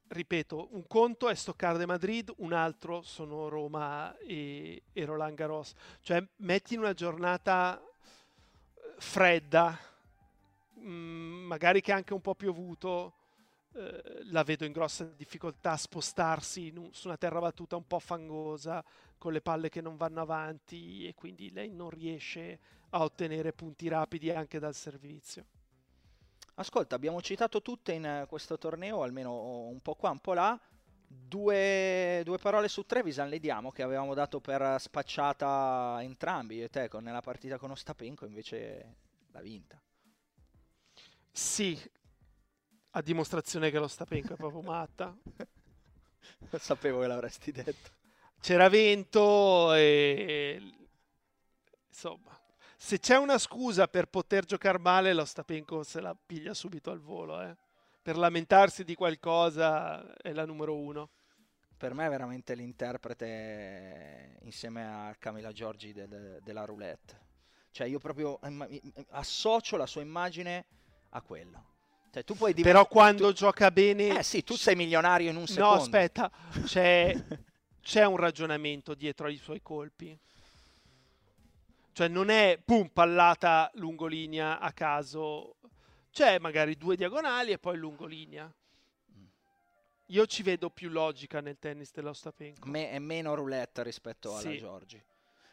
[0.08, 5.74] ripeto, un conto è Stoccarde Madrid, un altro sono Roma e, e Roland Garros.
[6.02, 7.80] Cioè, metti in una giornata
[8.98, 9.78] fredda,
[10.80, 13.14] mm, magari che anche un po' piovuto,
[13.74, 18.00] eh, la vedo in grossa difficoltà a spostarsi un, su una terra battuta un po'
[18.00, 18.84] fangosa,
[19.20, 22.60] con le palle che non vanno avanti e quindi lei non riesce
[22.90, 25.46] a ottenere punti rapidi anche dal servizio.
[26.56, 30.60] Ascolta, abbiamo citato tutte in eh, questo torneo, almeno un po' qua, un po' là.
[31.08, 36.70] Due, due parole su Trevisan le diamo che avevamo dato per spacciata entrambi, io e
[36.70, 38.96] te, con, nella partita con Ostapenko, invece
[39.32, 39.82] l'ha vinta.
[41.32, 41.80] Sì,
[42.92, 45.16] a dimostrazione che lo Stapenko è proprio matta.
[46.58, 47.99] Sapevo che l'avresti detto.
[48.42, 50.62] C'era vento e...
[51.88, 52.40] Insomma,
[52.78, 57.02] se c'è una scusa per poter giocare male, lo Stapenko se la piglia subito al
[57.02, 57.42] volo.
[57.42, 57.56] Eh.
[58.02, 61.10] Per lamentarsi di qualcosa è la numero uno.
[61.78, 67.28] Per me è veramente l'interprete insieme a Camila Giorgi del, della roulette.
[67.72, 68.40] Cioè io proprio
[69.10, 70.66] associo la sua immagine
[71.10, 71.68] a quello.
[72.12, 73.34] Cioè, tu puoi divent- Però quando tu...
[73.34, 74.20] gioca bene...
[74.20, 75.76] Eh sì, tu sei milionario in un secondo.
[75.76, 76.32] No, aspetta,
[76.64, 77.14] c'è,
[77.82, 80.18] c'è un ragionamento dietro ai suoi colpi.
[81.92, 85.56] Cioè non è pum, pallata lungolinea a caso.
[86.12, 88.52] C'è magari due diagonali e poi lungolinea.
[90.08, 92.68] Io ci vedo più logica nel tennis dell'Ostapenko.
[92.68, 94.58] Me- è meno roulette rispetto alla sì.
[94.58, 95.04] Giorgi.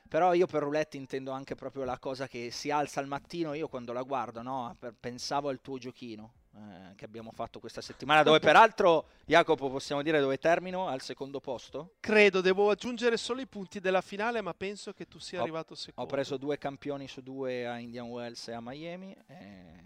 [0.09, 3.68] Però io per roulette intendo anche proprio la cosa che si alza al mattino, io
[3.68, 8.39] quando la guardo, no, pensavo al tuo giochino eh, che abbiamo fatto questa settimana, dove
[8.39, 10.89] peraltro, Jacopo, possiamo dire dove termino?
[10.89, 11.97] Al secondo posto?
[12.01, 15.75] Credo, devo aggiungere solo i punti della finale, ma penso che tu sia ho, arrivato
[15.75, 16.11] secondo.
[16.11, 19.85] Ho preso due campioni su due a Indian Wells e a Miami, e...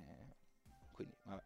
[0.92, 1.42] quindi vabbè.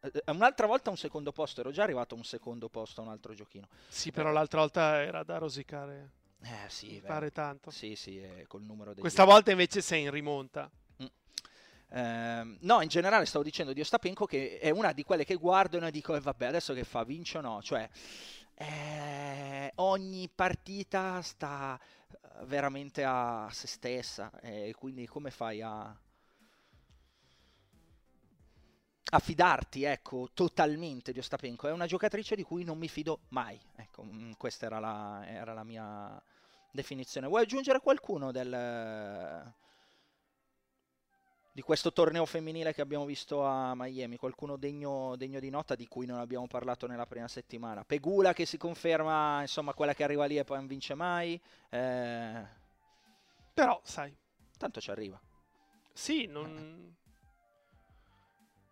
[0.00, 3.10] Eh, un'altra volta un secondo posto, ero già arrivato a un secondo posto a un
[3.10, 3.66] altro giochino.
[3.88, 6.10] Sì, però l'altra volta era da rosicare.
[6.42, 7.70] Eh sì, mi pare tanto.
[7.70, 10.70] Sì, sì, col numero dei Questa volta invece sei in rimonta.
[11.94, 15.78] Eh, no, in generale stavo dicendo di Ostapenko che è una di quelle che guardo
[15.78, 17.62] e dico, eh, vabbè, adesso che fa, vince o no?
[17.62, 17.88] Cioè,
[18.54, 25.82] eh, ogni partita sta eh, veramente a se stessa e quindi come fai a,
[29.10, 31.68] a fidarti, ecco, totalmente di Ostapenko?
[31.68, 33.60] È una giocatrice di cui non mi fido mai.
[33.76, 36.20] Ecco, mm, questa era la, era la mia
[36.72, 37.28] definizione.
[37.28, 39.54] Vuoi aggiungere qualcuno del
[41.54, 45.86] di questo torneo femminile che abbiamo visto a Miami, qualcuno degno, degno, di nota di
[45.86, 47.84] cui non abbiamo parlato nella prima settimana.
[47.84, 51.40] Pegula che si conferma, insomma, quella che arriva lì e poi non vince mai.
[51.70, 52.44] Eh...
[53.54, 54.12] Però, sai.
[54.58, 55.20] Tanto ci arriva.
[55.92, 56.92] Sì, non...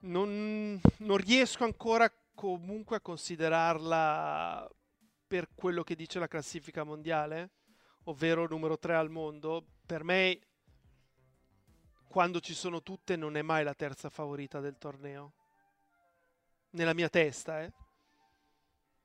[0.01, 0.81] non...
[0.97, 4.69] non riesco ancora comunque a considerarla
[5.29, 7.51] per quello che dice la classifica mondiale,
[8.07, 9.65] ovvero numero 3 al mondo.
[9.87, 10.41] Per me
[12.13, 15.33] quando ci sono tutte non è mai la terza favorita del torneo.
[16.73, 17.73] Nella mia testa, eh.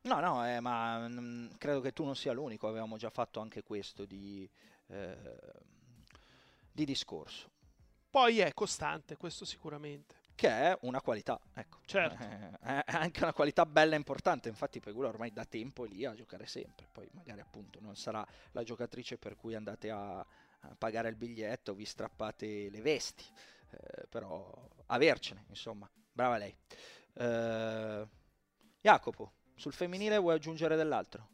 [0.02, 3.40] No, no, eh, ma mh, mm, credo che tu non sia l'unico, avevamo già fatto
[3.40, 4.48] anche questo di,
[4.88, 5.18] eh,
[6.70, 7.50] di discorso.
[8.10, 10.16] Poi è costante, questo sicuramente.
[10.36, 11.80] Che è una qualità, ecco.
[11.86, 12.22] Certo.
[12.62, 16.14] È anche una qualità bella e importante, infatti Pegula ormai da tempo è lì a
[16.14, 20.24] giocare sempre, poi magari appunto non sarà la giocatrice per cui andate a,
[20.78, 23.24] pagare il biglietto, vi strappate le vesti,
[23.72, 26.56] eh, però avercene, insomma, brava lei.
[27.14, 28.08] Eh,
[28.82, 31.30] Jacopo, sul femminile vuoi aggiungere dell'altro?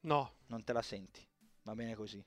[0.00, 0.40] No.
[0.52, 1.26] Non te la senti,
[1.62, 2.22] va bene così.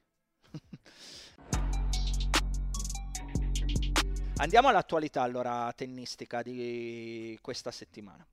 [4.38, 8.26] Andiamo all'attualità allora tennistica di questa settimana.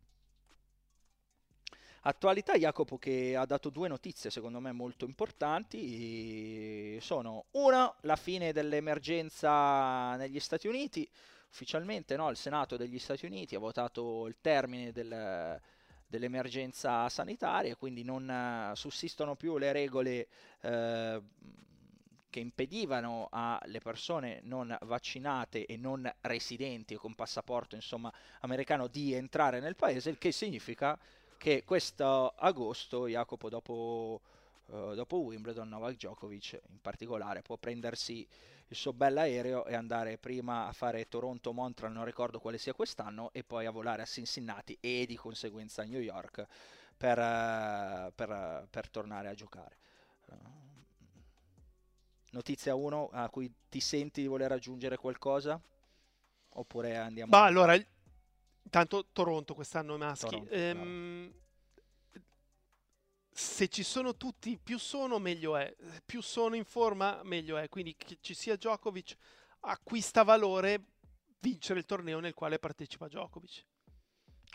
[2.05, 8.53] Attualità Jacopo che ha dato due notizie secondo me molto importanti, sono una la fine
[8.53, 11.09] dell'emergenza negli Stati Uniti,
[11.51, 15.61] ufficialmente no, il Senato degli Stati Uniti ha votato il termine del,
[16.05, 18.29] dell'emergenza sanitaria, quindi non
[18.73, 20.27] uh, sussistono più le regole
[20.63, 21.23] uh,
[22.29, 29.61] che impedivano alle persone non vaccinate e non residenti con passaporto insomma, americano di entrare
[29.61, 30.99] nel paese, il che significa
[31.43, 34.20] che questo agosto Jacopo dopo,
[34.66, 38.24] uh, dopo Wimbledon Novak Djokovic in particolare può prendersi
[38.68, 43.43] il suo bell'aereo e andare prima a fare Toronto-Montreal, non ricordo quale sia quest'anno, e
[43.43, 46.47] poi a volare a Cincinnati e di conseguenza a New York
[46.97, 49.76] per, uh, per, uh, per tornare a giocare.
[52.30, 55.61] Notizia 1 a cui ti senti di voler aggiungere qualcosa?
[56.51, 57.36] Oppure andiamo...
[57.36, 57.74] Ma allora,
[58.75, 60.29] Intanto Toronto quest'anno maschi.
[60.29, 61.31] Toronto, ehm,
[63.31, 65.77] se ci sono tutti, più sono meglio è.
[66.07, 67.68] Più sono in forma meglio è.
[67.68, 69.14] Quindi che ci sia Djokovic
[69.61, 70.85] acquista valore
[71.41, 73.66] vincere il torneo nel quale partecipa Djokovic.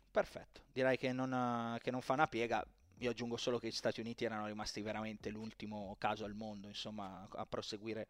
[0.10, 2.66] Perfetto, direi che non, che non fa una piega.
[3.02, 7.28] Io aggiungo solo che gli Stati Uniti erano rimasti veramente l'ultimo caso al mondo, insomma,
[7.34, 8.08] a proseguire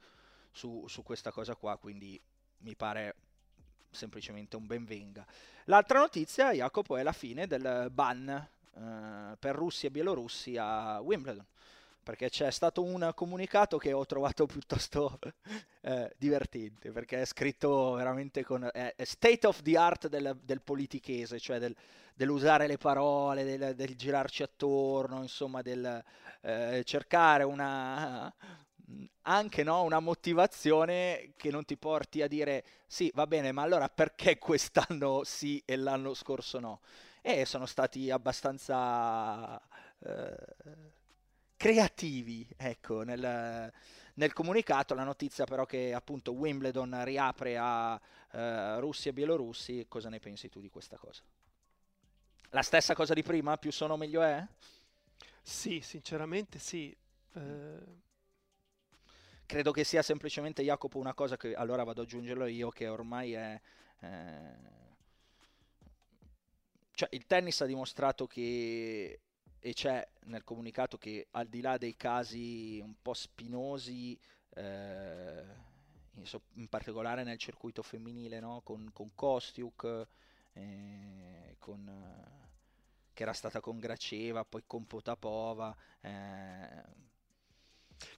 [0.51, 2.17] su, su questa cosa qua, quindi
[2.59, 3.15] mi pare
[3.89, 5.25] semplicemente un benvenga.
[5.65, 11.45] L'altra notizia, Jacopo, è la fine del ban eh, per russi e bielorussi a Wimbledon
[12.07, 15.19] perché c'è stato un comunicato che ho trovato piuttosto
[15.81, 21.37] eh, divertente, perché è scritto veramente con è, state of the art del, del politichese,
[21.37, 21.75] cioè del,
[22.13, 26.01] dell'usare le parole, del, del, girarci attorno, insomma, del
[26.43, 28.33] eh, cercare una
[29.23, 33.89] anche no, una motivazione che non ti porti a dire sì, va bene, ma allora
[33.89, 36.81] perché quest'anno sì e l'anno scorso no?
[37.21, 39.59] E sono stati abbastanza
[39.99, 40.35] eh,
[41.57, 43.73] creativi, ecco, nel,
[44.13, 44.93] nel, comunicato.
[44.93, 50.47] La notizia però che appunto Wimbledon riapre a uh, russi e bielorussi, cosa ne pensi
[50.47, 51.21] tu di questa cosa?
[52.51, 53.57] La stessa cosa di prima?
[53.57, 54.45] Più sono meglio è?
[55.41, 56.95] Sì, sinceramente sì.
[57.33, 58.05] Eh...
[59.47, 63.33] Credo che sia semplicemente Jacopo una cosa che allora vado ad aggiungerlo io, che ormai
[63.33, 63.59] è...
[64.01, 64.75] Eh...
[66.91, 69.21] Cioè, il tennis ha dimostrato che
[69.59, 74.19] e c'è nel comunicato che al di là dei casi un po' spinosi,
[74.55, 75.43] eh,
[76.15, 78.61] in, so, in, particolare nel circuito femminile, no?
[78.63, 80.07] con, con Kostiuk,
[80.53, 81.89] eh, con,
[83.13, 85.75] che era stata con Graceva, poi con Potapova.
[86.01, 87.06] Eh,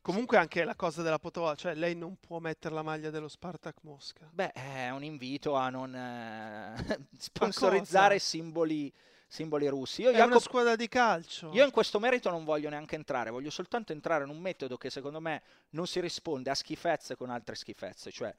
[0.02, 3.78] Comunque anche la cosa della Potova, cioè lei non può mettere la maglia dello Spartak
[3.82, 4.30] Mosca.
[4.32, 8.92] Beh, è un invito a non eh, sponsorizzare simboli
[9.30, 10.02] simboli russi.
[10.02, 11.52] Io, è Jacob, una squadra di calcio.
[11.54, 14.90] Io in questo merito non voglio neanche entrare, voglio soltanto entrare in un metodo che
[14.90, 18.36] secondo me non si risponde a schifezze con altre schifezze, cioè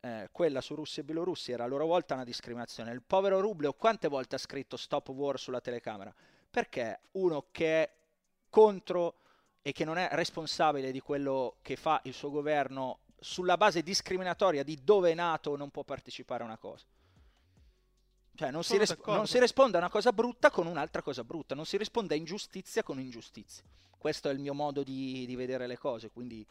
[0.00, 2.92] eh, quella su Russia e Bielorussi era a loro volta una discriminazione.
[2.92, 6.14] Il povero Rubleo quante volte ha scritto stop war sulla telecamera?
[6.50, 7.90] Perché uno che è
[8.50, 9.20] contro
[9.66, 14.62] e che non è responsabile di quello che fa il suo governo sulla base discriminatoria
[14.62, 16.84] di dove è nato non può partecipare a una cosa.
[18.34, 21.54] Cioè non si, ris- non si, risponde a una cosa brutta con un'altra cosa brutta,
[21.54, 23.64] non si risponde a ingiustizia con ingiustizia.
[23.96, 26.46] Questo è il mio modo di, di vedere le cose, quindi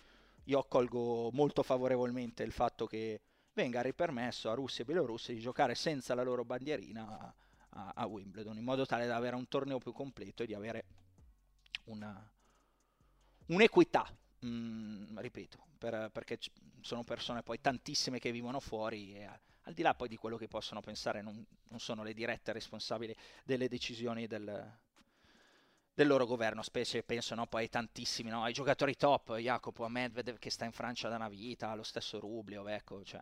[0.46, 3.22] io accolgo molto favorevolmente il fatto che
[3.54, 7.34] venga ripermesso a Russia e Bielorussia di giocare senza la loro bandierina a,
[7.70, 10.86] a, a, Wimbledon, in modo tale da avere un torneo più completo e di avere
[11.84, 12.28] una,
[13.48, 14.08] un'equità,
[14.40, 19.26] mh, mm, ripeto, per, perché c- sono persone poi tantissime che vivono fuori e
[19.66, 23.16] al di là poi di quello che possono pensare, non, non sono le dirette responsabili
[23.46, 24.78] delle decisioni del,
[25.94, 30.38] del loro governo, specie penso no, poi tantissimi, no, ai giocatori top, Jacopo, a Medvedev
[30.38, 33.22] che sta in Francia da una vita, lo stesso Rublio, ecco, cioè,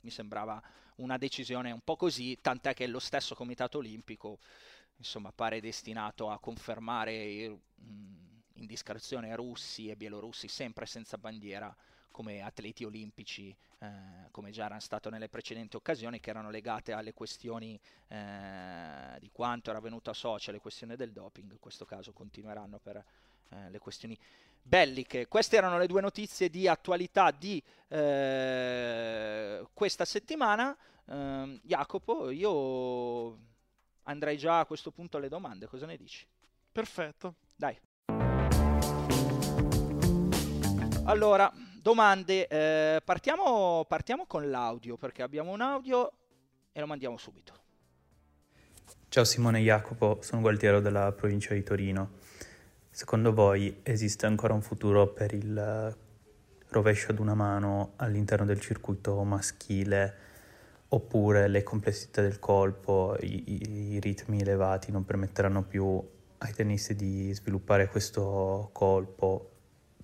[0.00, 0.62] mi sembrava
[0.96, 4.38] una decisione un po' così, tant'è che lo stesso Comitato Olimpico
[4.96, 11.74] insomma, pare destinato a confermare mh, indiscrezione russi e bielorussi sempre senza bandiera
[12.10, 13.88] come atleti olimpici, eh,
[14.32, 17.78] come già erano stato nelle precedenti occasioni, che erano legate alle questioni
[18.08, 22.78] eh, di quanto era venuto a Socia, le questioni del doping, in questo caso continueranno
[22.80, 23.04] per
[23.50, 24.18] eh, le questioni
[24.60, 25.28] belliche.
[25.28, 30.76] Queste erano le due notizie di attualità di eh, questa settimana.
[31.06, 33.38] Ehm, Jacopo, io
[34.02, 36.26] andrei già a questo punto alle domande, cosa ne dici?
[36.72, 37.36] Perfetto.
[37.54, 37.78] Dai.
[41.08, 41.50] Allora,
[41.80, 42.46] domande.
[42.48, 46.12] Eh, partiamo, partiamo con l'audio perché abbiamo un audio
[46.70, 47.54] e lo mandiamo subito.
[49.08, 52.18] Ciao Simone Jacopo, sono Gualtiero della provincia di Torino.
[52.90, 55.96] Secondo voi esiste ancora un futuro per il
[56.68, 60.14] rovescio ad una mano all'interno del circuito maschile
[60.88, 66.06] oppure le complessità del colpo, i, i ritmi elevati non permetteranno più
[66.36, 69.52] ai tennisti di sviluppare questo colpo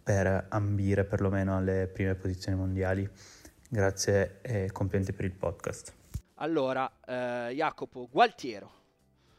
[0.05, 3.09] per ambire perlomeno alle prime posizioni mondiali.
[3.67, 5.95] Grazie e complimenti per il podcast.
[6.35, 8.83] Allora, eh, Jacopo, Gualtiero.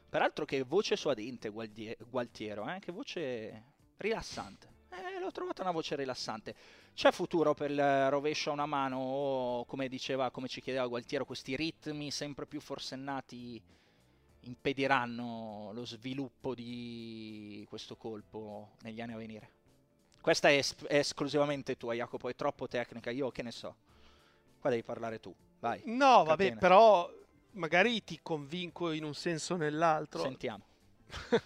[0.09, 2.79] Peraltro che voce suadente Gualtiero, eh?
[2.79, 3.63] che voce
[3.97, 4.67] rilassante.
[4.89, 6.55] Eh, l'ho trovata una voce rilassante.
[6.93, 11.25] C'è futuro per il rovescio a una mano o, come diceva, come ci chiedeva Gualtiero,
[11.25, 13.61] questi ritmi sempre più forsennati
[14.45, 19.54] impediranno lo sviluppo di questo colpo negli anni a venire?
[20.25, 23.75] Questa è, es- è esclusivamente tua, Jacopo, è troppo tecnica, io che ne so.
[24.59, 25.83] Qua devi parlare tu, vai.
[25.85, 27.07] No, vabbè, però
[27.51, 30.21] magari ti convinco in un senso o nell'altro.
[30.21, 30.65] Sentiamo.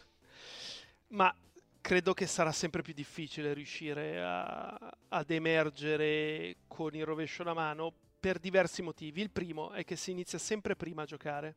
[1.08, 1.36] Ma
[1.82, 7.92] credo che sarà sempre più difficile riuscire a, ad emergere con il rovescio alla mano
[8.18, 9.20] per diversi motivi.
[9.20, 11.56] Il primo è che si inizia sempre prima a giocare.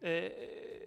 [0.00, 0.85] Eh,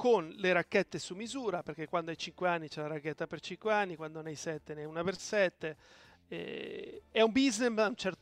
[0.00, 3.70] con le racchette su misura, perché quando hai 5 anni c'è la racchetta per 5
[3.70, 5.76] anni, quando ne hai 7 ne hai una per 7.
[6.26, 8.16] Eh, è un business da un, cer-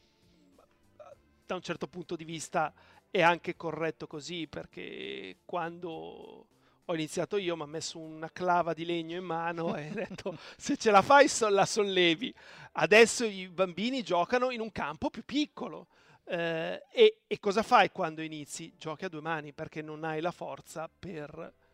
[1.46, 2.74] da un certo punto di vista
[3.08, 6.48] è anche corretto così, perché quando
[6.84, 10.36] ho iniziato io, mi ha messo una clava di legno in mano e ha detto
[10.58, 12.34] se ce la fai la sollevi.
[12.72, 15.86] Adesso i bambini giocano in un campo più piccolo.
[16.24, 18.74] Eh, e, e, cosa fai quando inizi?
[18.76, 21.66] Giochi a due mani perché non hai la forza per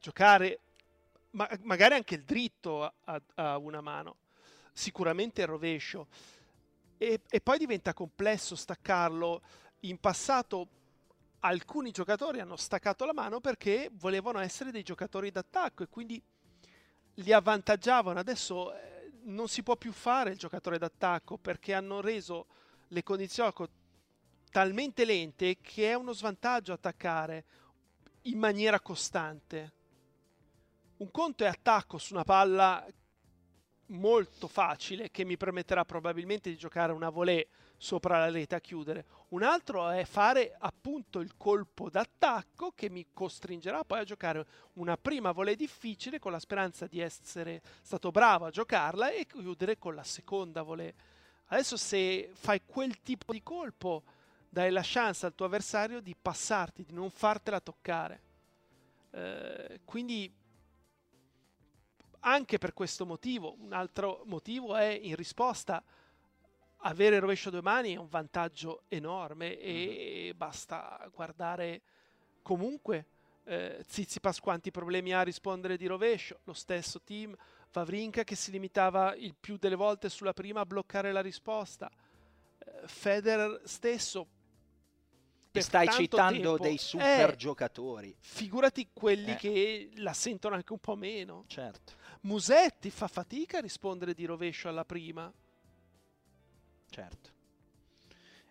[0.00, 0.60] giocare,
[1.32, 4.16] ma, magari anche il dritto a, a, una mano,
[4.72, 6.08] sicuramente il rovescio.
[6.96, 9.42] E, e poi diventa complesso staccarlo.
[9.80, 10.68] In passato
[11.40, 16.22] alcuni giocatori hanno staccato la mano perché volevano essere dei giocatori d'attacco e quindi
[17.14, 18.18] li avvantaggiavano.
[18.18, 22.46] Adesso eh, non si può più fare il giocatore d'attacco perché hanno reso
[22.88, 23.52] le condizioni
[24.50, 27.44] talmente lente che è uno svantaggio attaccare
[28.22, 29.72] in maniera costante.
[31.00, 32.86] Un conto è attacco su una palla
[33.86, 37.48] molto facile che mi permetterà probabilmente di giocare una volée
[37.78, 39.06] sopra la rete a chiudere.
[39.28, 44.98] Un altro è fare appunto il colpo d'attacco che mi costringerà poi a giocare una
[44.98, 49.94] prima volée difficile con la speranza di essere stato bravo a giocarla e chiudere con
[49.94, 50.94] la seconda volée.
[51.46, 54.02] Adesso se fai quel tipo di colpo
[54.50, 58.28] dai la chance al tuo avversario di passarti, di non fartela toccare.
[59.12, 60.32] Eh, quindi
[62.20, 65.82] anche per questo motivo, un altro motivo è in risposta
[66.82, 70.36] avere il rovescio due mani è un vantaggio enorme e uh-huh.
[70.36, 71.82] basta guardare
[72.42, 73.06] comunque
[73.44, 77.36] eh, Zizipas quanti problemi ha a rispondere di rovescio, lo stesso team
[77.72, 81.90] Vavrinka che si limitava il più delle volte sulla prima a bloccare la risposta,
[82.58, 84.26] eh, Federer stesso
[85.52, 88.14] stai citando tempo, dei super eh, giocatori.
[88.20, 89.36] Figurati quelli eh.
[89.36, 91.44] che la sentono anche un po' meno.
[91.48, 91.94] Certo.
[92.22, 95.32] Musetti fa fatica a rispondere di rovescio alla prima
[96.90, 97.30] certo.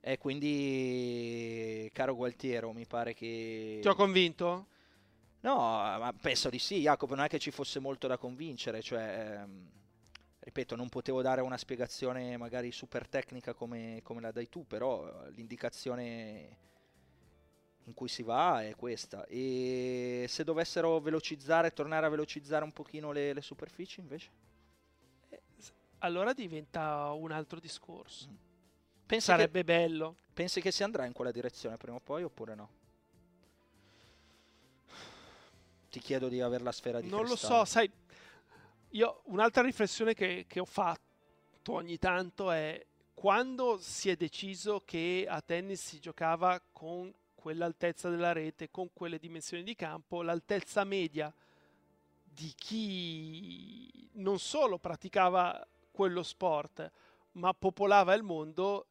[0.01, 3.79] E quindi, caro Gualtiero, mi pare che...
[3.81, 4.67] Ti ho convinto?
[5.41, 9.39] No, ma penso di sì, Jacopo, non è che ci fosse molto da convincere, cioè,
[9.41, 9.69] ehm,
[10.39, 15.27] ripeto, non potevo dare una spiegazione magari super tecnica come, come, la dai tu, però
[15.29, 16.57] l'indicazione
[17.89, 19.25] in cui si va è questa.
[19.25, 24.47] E se dovessero velocizzare, tornare a velocizzare un pochino le, le superfici invece?
[25.99, 28.29] allora diventa un altro discorso.
[28.29, 28.35] Mm.
[29.05, 30.15] Pensi Sarebbe che, bello.
[30.33, 32.69] Pensi che si andrà in quella direzione prima o poi oppure no?
[35.89, 37.57] Ti chiedo di avere la sfera di Non cristallo.
[37.57, 37.91] lo so, sai,
[38.89, 45.25] io un'altra riflessione che, che ho fatto ogni tanto è quando si è deciso che
[45.27, 51.33] a tennis si giocava con quell'altezza della rete, con quelle dimensioni di campo, l'altezza media
[52.23, 56.91] di chi non solo praticava quello sport,
[57.33, 58.85] ma popolava il mondo,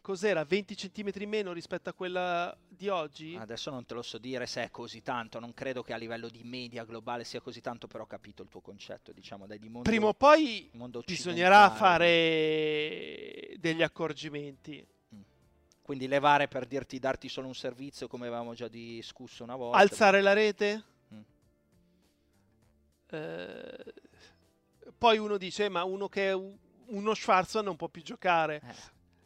[0.00, 0.44] cos'era?
[0.44, 3.36] 20 cm in meno rispetto a quella di oggi?
[3.36, 6.28] Adesso non te lo so dire se è così tanto, non credo che a livello
[6.28, 9.68] di media globale sia così tanto, però ho capito il tuo concetto, diciamo, dai, di
[9.68, 10.70] mondo, Prima o poi
[11.04, 14.86] bisognerà fare degli accorgimenti.
[15.88, 19.78] Quindi levare per dirti darti solo un servizio come avevamo già discusso una volta.
[19.78, 20.84] Alzare la rete?
[21.14, 21.20] Mm.
[23.08, 23.94] Eh,
[24.98, 28.60] poi uno dice, ma uno che è uno Schwarzman non può più giocare.
[28.62, 28.74] Eh.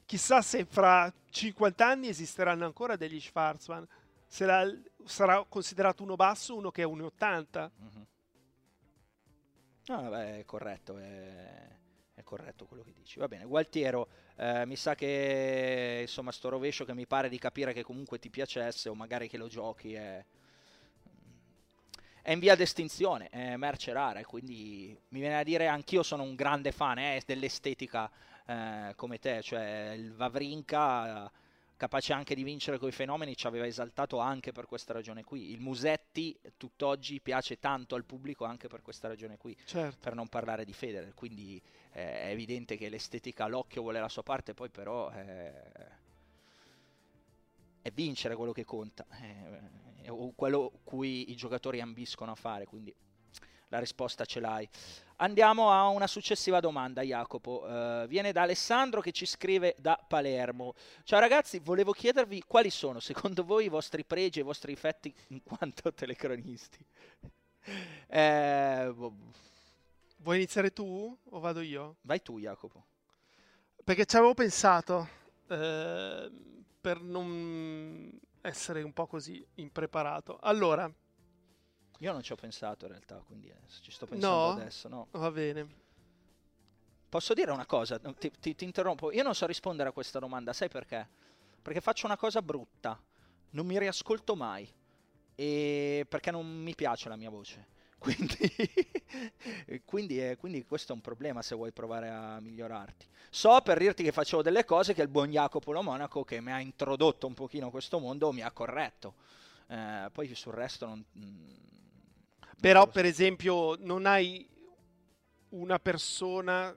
[0.07, 3.85] Chissà se fra 50 anni esisteranno ancora degli Schwarzman.
[4.29, 4.65] Sarà,
[5.05, 7.71] sarà considerato uno basso uno che è 1,80.
[7.83, 8.03] Mm-hmm.
[9.87, 11.77] No, vabbè, è corretto, è,
[12.15, 13.19] è, corretto quello che dici.
[13.19, 17.73] Va bene, Gualtiero, eh, mi sa che insomma sto rovescio che mi pare di capire
[17.73, 20.25] che comunque ti piacesse o magari che lo giochi è
[22.23, 26.37] è in via d'estinzione, è merce rara, quindi mi viene a dire anch'io sono un
[26.37, 28.09] grande fan eh, dell'estetica
[28.47, 31.31] eh, come te, cioè il Vavrinka
[31.77, 35.51] capace anche di vincere con i fenomeni ci aveva esaltato anche per questa ragione qui.
[35.51, 39.99] Il Musetti tutt'oggi piace tanto al pubblico anche per questa ragione qui, certo.
[40.01, 44.23] per non parlare di Federer, quindi eh, è evidente che l'estetica l'occhio vuole la sua
[44.23, 45.53] parte, poi però eh,
[47.83, 49.07] è vincere quello che conta.
[49.21, 52.95] Eh, o quello cui i giocatori ambiscono a fare, quindi
[53.69, 54.69] la risposta ce l'hai.
[55.17, 57.63] Andiamo a una successiva domanda, Jacopo.
[57.65, 60.75] Uh, viene da Alessandro che ci scrive da Palermo.
[61.05, 65.15] Ciao ragazzi, volevo chiedervi quali sono secondo voi i vostri pregi e i vostri difetti
[65.29, 66.85] in quanto telecronisti.
[68.09, 69.15] eh, boh.
[70.23, 71.97] Vuoi iniziare tu o vado io?
[72.03, 72.87] Vai tu, Jacopo.
[73.83, 75.09] Perché ci avevo pensato.
[75.49, 76.31] Eh,
[76.81, 80.39] per non essere un po' così impreparato.
[80.41, 80.89] Allora,
[81.99, 84.49] io non ci ho pensato in realtà, quindi ci sto pensando no?
[84.51, 84.89] adesso.
[84.89, 85.81] No, va bene.
[87.09, 87.99] Posso dire una cosa?
[87.99, 89.11] Ti, ti, ti interrompo.
[89.11, 91.09] Io non so rispondere a questa domanda, sai perché?
[91.61, 92.97] Perché faccio una cosa brutta.
[93.51, 94.73] Non mi riascolto mai.
[95.35, 97.72] E perché non mi piace la mia voce.
[98.03, 98.37] Quindi,
[99.87, 103.07] quindi, è, quindi, questo è un problema se vuoi provare a migliorarti.
[103.31, 106.51] So per dirti che facevo delle cose che il buon Jacopo Lo Monaco, che mi
[106.51, 109.15] ha introdotto un pochino a questo mondo, mi ha corretto.
[109.69, 111.05] Eh, poi sul resto non...
[111.17, 111.49] Mm,
[112.61, 114.49] Però per esempio non hai
[115.51, 116.77] una persona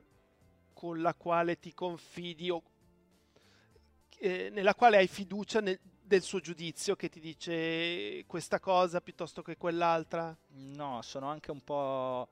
[0.73, 2.61] con la quale ti confidi o
[4.19, 9.41] eh, nella quale hai fiducia nel, del suo giudizio che ti dice questa cosa piuttosto
[9.41, 10.35] che quell'altra?
[10.49, 12.27] No, sono anche un po'...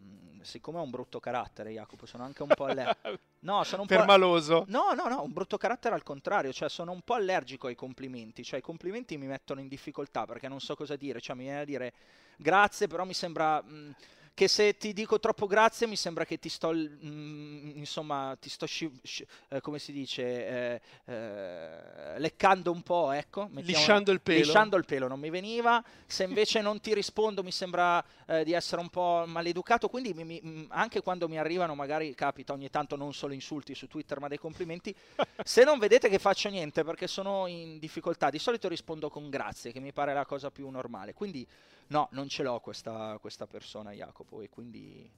[0.00, 3.18] Mm, siccome ho un brutto carattere, Jacopo, sono anche un po' allergico.
[3.40, 4.64] No, sono un Permaloso.
[4.64, 4.70] po'...
[4.70, 8.42] No, no, no, un brutto carattere al contrario, cioè sono un po' allergico ai complimenti,
[8.42, 11.60] cioè i complimenti mi mettono in difficoltà perché non so cosa dire, cioè mi viene
[11.60, 11.92] a dire
[12.36, 13.62] grazie, però mi sembra...
[13.62, 13.90] Mh, mm,
[14.38, 18.66] che se ti dico troppo grazie mi sembra che ti sto, mm, insomma, ti sto,
[18.66, 23.48] sci- sci- eh, come si dice, eh, eh, leccando un po', ecco.
[23.54, 24.38] lisciando il pelo.
[24.38, 25.82] Lisciando il pelo, non mi veniva.
[26.06, 30.22] Se invece non ti rispondo mi sembra eh, di essere un po' maleducato, quindi mi,
[30.22, 34.20] mi, mm, anche quando mi arrivano, magari capita ogni tanto non solo insulti su Twitter
[34.20, 34.94] ma dei complimenti,
[35.42, 39.72] se non vedete che faccio niente perché sono in difficoltà, di solito rispondo con grazie,
[39.72, 41.12] che mi pare la cosa più normale.
[41.12, 41.44] Quindi
[41.88, 45.10] no, non ce l'ho questa, questa persona, Jacopo, e quindi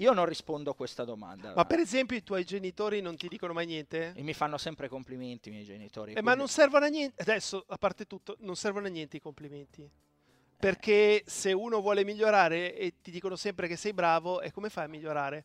[0.00, 1.52] io non rispondo a questa domanda.
[1.54, 4.12] Ma per esempio i tuoi genitori non ti dicono mai niente?
[4.14, 6.10] E mi fanno sempre complimenti i miei genitori.
[6.10, 6.30] Eh, quindi...
[6.30, 9.90] Ma non servono a niente, adesso a parte tutto, non servono a niente i complimenti.
[10.56, 14.84] Perché se uno vuole migliorare e ti dicono sempre che sei bravo, e come fai
[14.84, 15.44] a migliorare?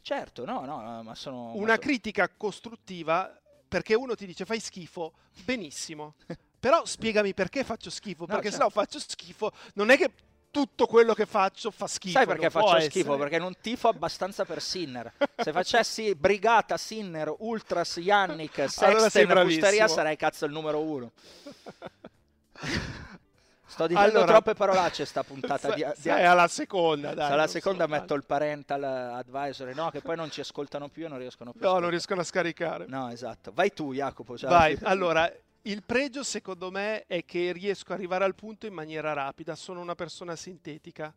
[0.00, 1.54] Certo, no, no, ma sono...
[1.54, 5.12] Una ma critica costruttiva, perché uno ti dice fai schifo,
[5.44, 6.14] benissimo.
[6.62, 8.56] Però spiegami perché faccio schifo, no, perché certo.
[8.56, 9.50] se no faccio schifo.
[9.74, 10.12] Non è che
[10.48, 12.18] tutto quello che faccio fa schifo.
[12.18, 13.16] Sai perché faccio schifo?
[13.16, 15.12] Perché non tifo abbastanza per Sinner.
[15.38, 21.10] Se facessi Brigata, Sinner, Ultras, Yannick, Sexten, allora Busteria sarei cazzo il numero uno.
[23.66, 25.74] Sto dicendo allora, troppe parolacce sta puntata.
[25.74, 27.32] Di, di, è alla seconda, dai.
[27.32, 31.08] Alla seconda so, metto il parental advisory, no, che poi non ci ascoltano più e
[31.08, 31.66] non riescono più.
[31.66, 32.84] No, non riescono a scaricare.
[32.86, 33.50] No, esatto.
[33.52, 34.36] Vai tu, Jacopo.
[34.42, 35.28] Vai, allora,
[35.62, 39.54] il pregio, secondo me, è che riesco ad arrivare al punto in maniera rapida.
[39.54, 41.14] Sono una persona sintetica.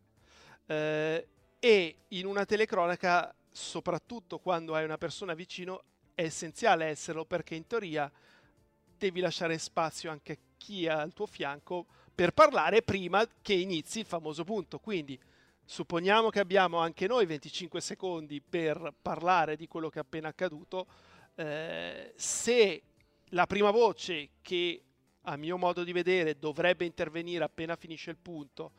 [0.67, 1.27] Eh,
[1.59, 5.83] e in una telecronaca, soprattutto quando hai una persona vicino,
[6.13, 8.11] è essenziale esserlo perché in teoria
[8.97, 13.99] devi lasciare spazio anche a chi è al tuo fianco per parlare prima che inizi
[13.99, 14.79] il famoso punto.
[14.79, 15.19] Quindi
[15.63, 20.85] supponiamo che abbiamo anche noi 25 secondi per parlare di quello che è appena accaduto.
[21.35, 22.83] Eh, se
[23.35, 24.81] la prima voce che
[25.23, 28.71] a mio modo di vedere dovrebbe intervenire appena finisce il punto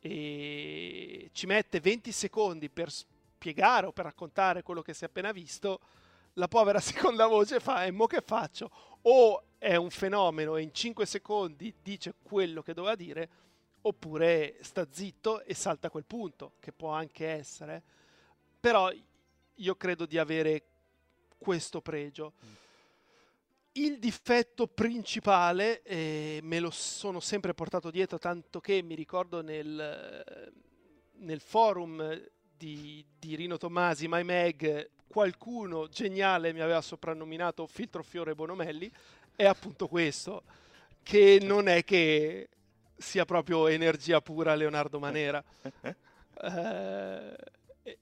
[0.00, 5.30] e ci mette 20 secondi per spiegare o per raccontare quello che si è appena
[5.30, 5.78] visto,
[6.34, 8.70] la povera seconda voce fa e mo che faccio?
[9.02, 13.28] O è un fenomeno e in 5 secondi dice quello che doveva dire,
[13.82, 17.80] oppure sta zitto e salta quel punto, che può anche essere.
[18.58, 18.90] Però
[19.54, 20.64] io credo di avere
[21.38, 22.32] questo pregio.
[22.44, 22.62] Mm.
[23.74, 30.52] Il difetto principale, eh, me lo sono sempre portato dietro, tanto che mi ricordo nel,
[31.12, 32.22] nel forum
[32.54, 38.92] di, di, Rino Tommasi, My Meg, qualcuno geniale mi aveva soprannominato Filtro Fiore Bonomelli,
[39.34, 40.42] è appunto questo,
[41.02, 42.50] che non è che
[42.94, 45.42] sia proprio energia pura Leonardo Manera.
[46.42, 47.36] eh,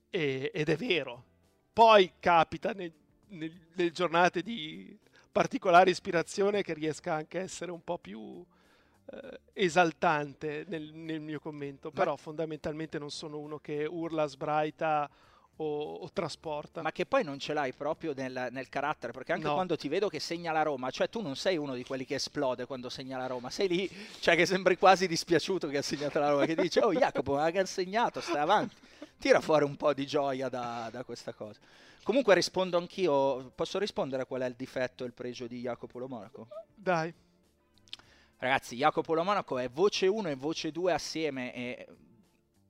[0.09, 1.23] ed è vero.
[1.71, 2.91] Poi capita nel,
[3.29, 4.99] nel, nelle giornate di
[5.31, 8.43] particolare ispirazione che riesca anche a essere un po' più
[9.05, 11.99] eh, esaltante nel, nel, mio commento, Ma...
[11.99, 15.09] però fondamentalmente non sono uno che urla, sbraita
[15.57, 16.81] o, o trasporta.
[16.81, 19.53] Ma che poi non ce l'hai proprio nel, nel carattere, perché anche no.
[19.53, 22.15] quando ti vedo che segna la Roma, cioè tu non sei uno di quelli che
[22.15, 26.19] esplode quando segna la Roma, sei lì, cioè che sembri quasi dispiaciuto che ha segnato
[26.19, 28.75] la Roma, che dice oh Jacopo, ma che ha segnato, stai avanti,
[29.19, 31.59] tira fuori un po' di gioia da, da questa cosa.
[32.03, 33.51] Comunque rispondo anch'io.
[33.51, 36.47] Posso rispondere a qual è il difetto e il pregio di Jacopo Lo Monaco?
[36.73, 37.13] Dai.
[38.37, 41.53] Ragazzi, Jacopo Lo Monaco è voce 1 e voce 2 assieme.
[41.53, 41.87] E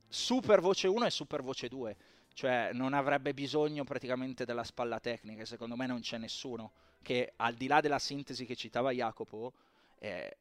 [0.07, 1.97] super voce 1 e super voce 2.
[2.33, 5.45] Cioè, non avrebbe bisogno praticamente della spalla tecnica.
[5.45, 9.53] Secondo me non c'è nessuno che, al di là della sintesi che citava Jacopo,
[9.97, 10.35] è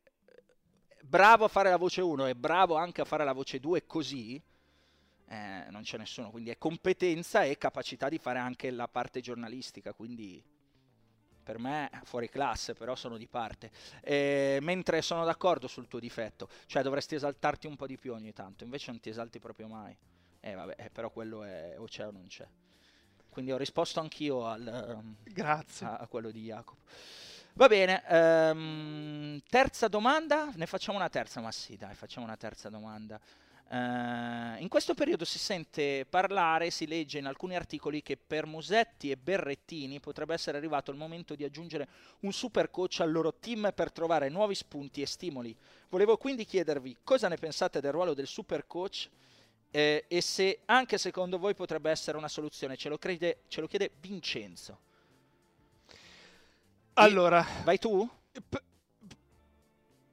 [1.02, 4.42] bravo a fare la voce 1 e bravo anche a fare la voce 2 così
[5.30, 9.92] eh, non c'è nessuno, quindi è competenza e capacità di fare anche la parte giornalistica,
[9.92, 10.42] quindi
[11.42, 13.70] per me fuori classe, però sono di parte.
[14.02, 18.32] Eh, mentre sono d'accordo sul tuo difetto, cioè dovresti esaltarti un po' di più ogni
[18.32, 19.96] tanto, invece non ti esalti proprio mai.
[20.40, 22.46] Eh vabbè, eh, però quello è o c'è o non c'è.
[23.28, 25.86] Quindi ho risposto anch'io al, um, Grazie.
[25.86, 26.82] A, a, quello di Jacopo.
[27.52, 28.02] Va bene,
[28.52, 33.20] um, terza domanda, ne facciamo una terza, ma sì, dai, facciamo una terza domanda.
[33.70, 39.12] Uh, in questo periodo si sente parlare, si legge in alcuni articoli che per Musetti
[39.12, 41.88] e Berrettini potrebbe essere arrivato il momento di aggiungere
[42.22, 45.56] un super coach al loro team per trovare nuovi spunti e stimoli.
[45.88, 49.08] Volevo quindi chiedervi cosa ne pensate del ruolo del super coach
[49.70, 52.76] eh, e se anche secondo voi potrebbe essere una soluzione.
[52.76, 54.80] Ce lo, crede, ce lo chiede Vincenzo.
[56.94, 58.08] Allora, vai tu?
[58.48, 58.62] P-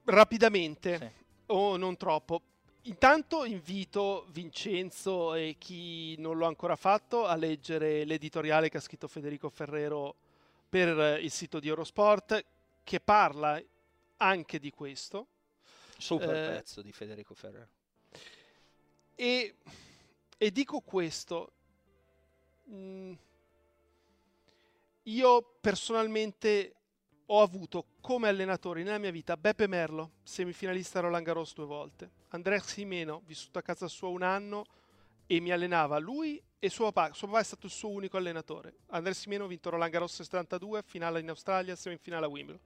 [0.04, 1.10] rapidamente, sì.
[1.48, 2.42] o non troppo
[2.88, 9.10] Intanto invito Vincenzo e chi non l'ha ancora fatto a leggere l'editoriale che ha scritto
[9.10, 10.16] Federico Ferrero
[10.70, 12.46] per il sito di Eurosport
[12.86, 13.62] che parla
[14.18, 15.28] anche di questo.
[15.98, 17.68] Super eh, pezzo di Federico Ferrero.
[19.16, 19.56] E,
[20.38, 21.52] e dico questo,
[22.64, 23.14] mh, mm,
[25.04, 26.74] io personalmente
[27.26, 32.60] ho avuto come allenatori nella mia vita Beppe Merlo, semifinalista Roland Garros due volte, Andrea
[32.60, 34.66] Simeno, vissuto a casa sua un anno
[35.26, 37.14] e mi allenava lui e suo papà.
[37.14, 38.76] Suo papà è stato il suo unico allenatore.
[38.88, 42.62] Andrea Simeno ha vinto Roland Garros 72, finale in Australia, semifinale a Wimbledon.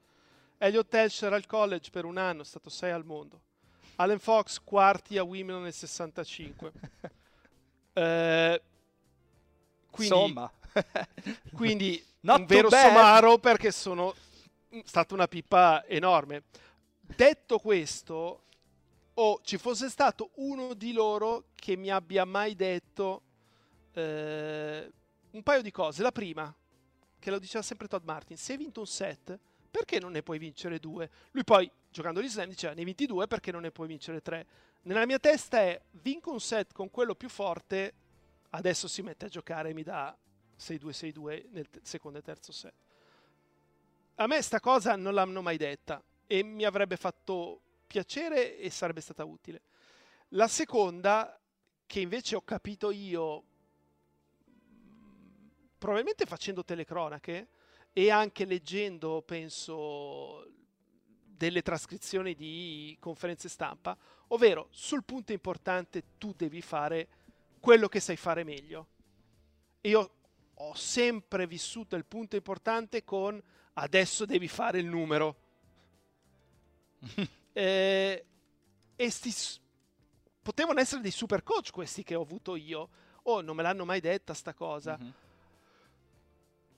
[0.58, 3.42] Elliot Telcher al college per un anno, è stato 6 al mondo.
[3.96, 6.72] Allen Fox, quarti a Wimbledon nel 65.
[7.94, 8.62] eh,
[9.90, 10.52] quindi, Insomma.
[11.54, 12.88] quindi un vero bad.
[12.88, 14.14] somaro perché sono
[14.84, 16.44] stata una pippa enorme.
[17.02, 18.44] Detto questo,
[19.24, 23.22] o ci fosse stato uno di loro che mi abbia mai detto
[23.94, 24.92] eh,
[25.32, 26.02] un paio di cose.
[26.02, 26.54] La prima,
[27.20, 29.38] che lo diceva sempre Todd Martin, se hai vinto un set,
[29.70, 31.10] perché non ne puoi vincere due?
[31.32, 34.22] Lui poi, giocando gli slam, diceva ne hai vinti due, perché non ne puoi vincere
[34.22, 34.48] tre?
[34.84, 37.94] Nella mia testa è, vinco un set con quello più forte,
[38.50, 40.18] adesso si mette a giocare e mi dà
[40.60, 42.74] 6-2-6-2 nel secondo e terzo set
[44.16, 47.62] a me sta cosa non l'hanno mai detta e mi avrebbe fatto
[47.92, 49.64] piacere e sarebbe stata utile.
[50.30, 51.38] La seconda,
[51.86, 53.44] che invece ho capito io,
[55.78, 57.50] probabilmente facendo telecronache
[57.92, 60.50] e anche leggendo, penso,
[61.26, 67.10] delle trascrizioni di conferenze stampa, ovvero sul punto importante tu devi fare
[67.60, 68.88] quello che sai fare meglio.
[69.82, 70.12] Io
[70.54, 73.42] ho sempre vissuto il punto importante con
[73.74, 75.36] adesso devi fare il numero.
[77.54, 78.26] eh,
[78.96, 79.60] e sti,
[80.42, 82.90] potevano essere dei super coach questi che ho avuto io.
[83.24, 84.98] Oh, non me l'hanno mai detta sta cosa.
[85.00, 85.12] Mm-hmm.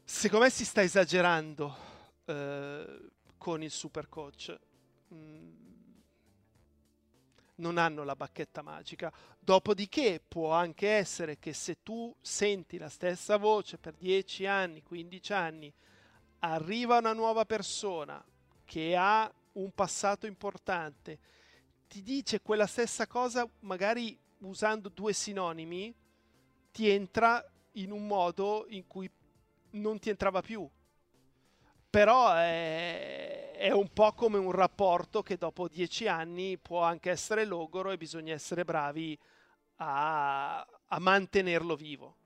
[0.04, 1.76] Secondo me si sta esagerando
[2.26, 4.58] eh, con il super coach.
[5.14, 5.52] Mm,
[7.56, 9.12] non hanno la bacchetta magica.
[9.40, 15.34] Dopodiché può anche essere che se tu senti la stessa voce per 10 anni, 15
[15.34, 15.74] anni,
[16.40, 18.24] arriva una nuova persona
[18.66, 21.20] che ha un passato importante,
[21.88, 25.94] ti dice quella stessa cosa, magari usando due sinonimi,
[26.72, 27.44] ti entra
[27.74, 29.10] in un modo in cui
[29.72, 30.68] non ti entrava più.
[31.90, 37.46] Però è, è un po' come un rapporto che dopo dieci anni può anche essere
[37.46, 39.18] logoro e bisogna essere bravi
[39.76, 42.18] a, a mantenerlo vivo.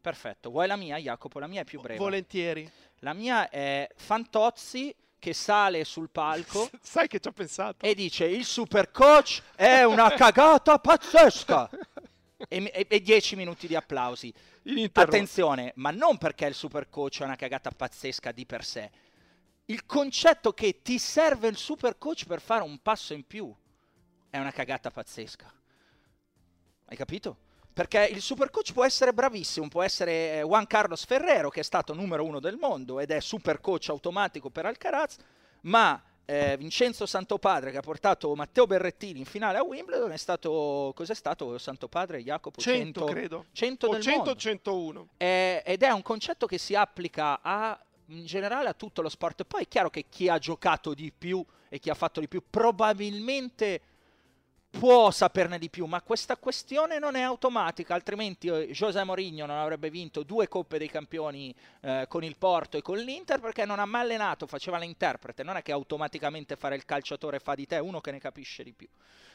[0.00, 0.50] Perfetto.
[0.50, 1.38] Vuoi la mia, Jacopo?
[1.38, 1.98] La mia è più breve.
[1.98, 2.70] Volentieri.
[3.00, 6.68] La mia è Fantozzi che sale sul palco.
[6.82, 7.86] Sai che ci ho pensato?
[7.86, 11.70] E dice: Il super coach è una cagata pazzesca.
[12.46, 14.30] e, e, e dieci minuti di applausi.
[14.92, 18.90] Attenzione, ma non perché il super coach è una cagata pazzesca di per sé.
[19.66, 23.50] Il concetto che ti serve il super coach per fare un passo in più
[24.28, 25.50] è una cagata pazzesca.
[26.84, 27.43] Hai capito?
[27.74, 31.64] Perché il super coach può essere bravissimo, può essere eh, Juan Carlos Ferrero, che è
[31.64, 35.16] stato numero uno del mondo ed è super coach automatico per Alcaraz,
[35.62, 40.92] ma eh, Vincenzo Santopadre che ha portato Matteo Berrettini in finale a Wimbledon è stato
[40.94, 42.60] cos'è stato Santopadre Jacopo?
[42.60, 43.46] 100, 100 credo.
[43.52, 44.36] 100 del 100 mondo.
[44.36, 49.08] 101 è, ed è un concetto che si applica a, in generale a tutto lo
[49.08, 49.44] sport.
[49.44, 52.42] Poi è chiaro che chi ha giocato di più e chi ha fatto di più
[52.48, 53.80] probabilmente
[54.78, 59.56] può saperne di più, ma questa questione non è automatica, altrimenti eh, José Mourinho non
[59.56, 63.78] avrebbe vinto due coppe dei campioni eh, con il Porto e con l'Inter perché non
[63.78, 67.78] ha mai allenato, faceva l'interprete, non è che automaticamente fare il calciatore fa di te
[67.78, 68.88] uno che ne capisce di più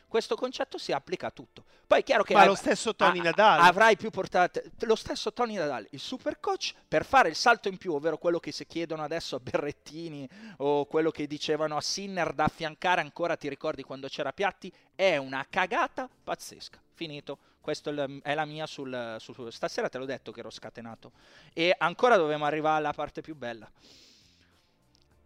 [0.10, 1.64] questo concetto si applica a tutto.
[1.88, 2.34] Poi è chiaro che...
[2.34, 3.60] Ma lo stesso Tony Nadal.
[3.60, 4.72] Avrai più portate...
[4.80, 8.40] Lo stesso Tony Nadal, il super coach, per fare il salto in più, ovvero quello
[8.40, 10.28] che si chiedono adesso a Berrettini
[10.58, 15.16] o quello che dicevano a Sinner da affiancare ancora, ti ricordi quando c'era Piatti, è
[15.16, 16.78] una cagata pazzesca.
[16.92, 17.38] Finito.
[17.62, 17.90] Questa
[18.22, 19.50] è la mia sul, sul...
[19.50, 21.14] Stasera te l'ho detto che ero scatenato.
[21.54, 23.72] E ancora dobbiamo arrivare alla parte più bella.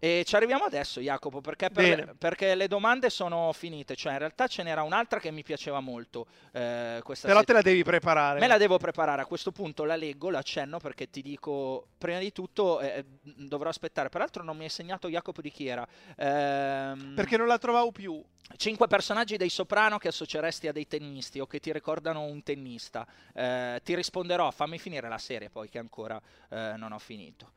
[0.04, 3.95] E ci arriviamo adesso, Jacopo, perché, per, perché, le domande sono finite.
[3.95, 6.28] Cioè, in realtà ce n'era un'altra che mi piaceva molto.
[6.51, 8.41] Eh, Però set- te la devi preparare.
[8.41, 9.22] Me la devo preparare.
[9.22, 13.70] A questo punto la leggo, la accenno perché ti dico, prima di tutto, eh, dovrò
[13.70, 14.10] aspettare.
[14.10, 15.88] Peraltro non mi hai segnato Jacopo di chi era.
[16.18, 18.22] Ehm, perché non la trovavo più.
[18.58, 23.08] Cinque personaggi dei soprano che associeresti a dei tennisti o che ti ricordano un tennista.
[23.34, 27.54] Eh, ti risponderò, fammi finire la serie poi che ancora eh, non ho finito.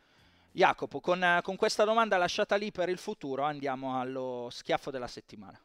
[0.57, 5.61] Jacopo, con, con questa domanda lasciata lì per il futuro andiamo allo schiaffo della settimana.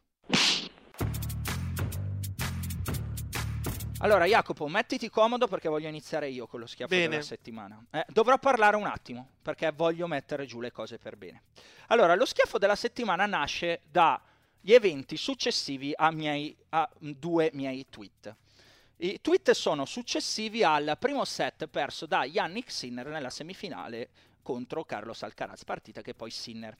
[3.99, 7.07] Allora, Jacopo, mettiti comodo perché voglio iniziare io con lo schiaffo bene.
[7.07, 7.81] della settimana.
[7.89, 11.43] Eh, dovrò parlare un attimo perché voglio mettere giù le cose per bene.
[11.87, 18.35] Allora, lo schiaffo della settimana nasce dagli eventi successivi a, miei, a due miei tweet.
[18.97, 24.09] I tweet sono successivi al primo set perso da Yannick Sinner nella semifinale
[24.51, 26.75] contro Carlos Alcaraz, partita che poi Sinner.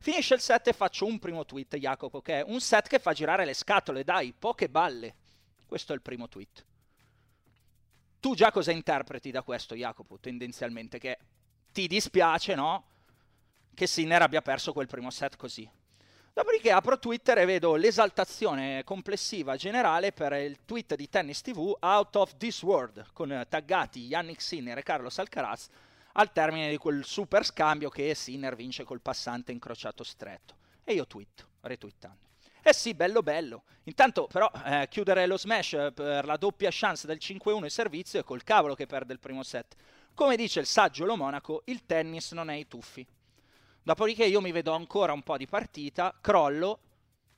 [0.00, 3.12] Finisce il set e faccio un primo tweet, Jacopo, che è un set che fa
[3.12, 5.14] girare le scatole, dai, poche balle.
[5.64, 6.64] Questo è il primo tweet.
[8.18, 10.98] Tu già cosa interpreti da questo, Jacopo, tendenzialmente?
[10.98, 11.18] Che
[11.70, 12.86] ti dispiace, no?
[13.72, 15.70] Che Sinner abbia perso quel primo set così.
[16.32, 22.16] Dopodiché apro Twitter e vedo l'esaltazione complessiva generale per il tweet di Tennis TV Out
[22.16, 25.68] of This World, con taggati Yannick Sinner e Carlos Alcaraz,
[26.12, 30.56] al termine di quel super scambio che Sinner vince col passante incrociato stretto.
[30.84, 32.30] E io tweet, retweetando.
[32.62, 33.64] Eh sì, bello bello.
[33.84, 38.24] Intanto però eh, chiudere lo smash per la doppia chance del 5-1 in servizio è
[38.24, 39.74] col cavolo che perde il primo set.
[40.14, 43.04] Come dice il saggio Lo Monaco, il tennis non è i tuffi.
[43.82, 46.78] Dopodiché io mi vedo ancora un po' di partita, crollo,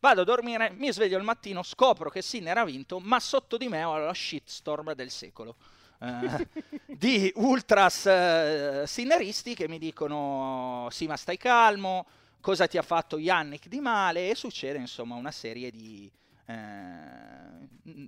[0.00, 3.68] vado a dormire, mi sveglio il mattino, scopro che Sinner ha vinto, ma sotto di
[3.68, 5.56] me ho la shitstorm del secolo.
[5.98, 6.48] Eh,
[6.86, 12.06] di ultras uh, sinneristi che mi dicono sì ma stai calmo,
[12.40, 16.10] cosa ti ha fatto Yannick di male e succede insomma una serie di...
[16.46, 16.52] Eh,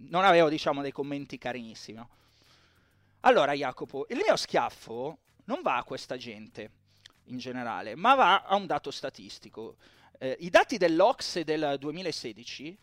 [0.08, 2.04] non avevo diciamo dei commenti carinissimi.
[3.20, 6.70] Allora Jacopo, il mio schiaffo non va a questa gente
[7.24, 9.76] in generale, ma va a un dato statistico.
[10.18, 12.76] Eh, I dati dell'Ox del 2016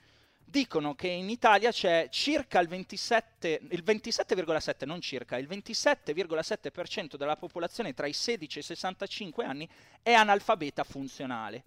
[0.46, 7.36] dicono che in Italia c'è circa il 27, il 27,7, non circa, il 27,7% della
[7.36, 9.68] popolazione tra i 16 e i 65 anni
[10.02, 11.64] è analfabeta funzionale.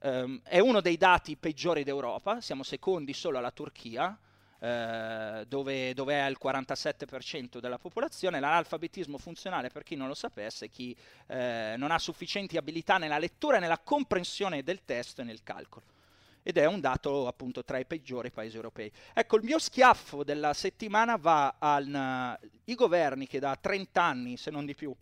[0.00, 4.16] Um, è uno dei dati peggiori d'Europa, siamo secondi solo alla Turchia,
[4.60, 8.40] eh, dove, dove, è il 47% della popolazione.
[8.40, 10.96] L'analfabetismo funzionale, per chi non lo sapesse, chi
[11.26, 15.96] eh, non ha sufficienti abilità nella lettura e nella comprensione del testo e nel calcolo
[16.42, 18.90] ed è un dato appunto tra i peggiori paesi europei.
[19.12, 24.64] Ecco, il mio schiaffo della settimana va ai governi che da 30 anni, se non
[24.64, 24.94] di più,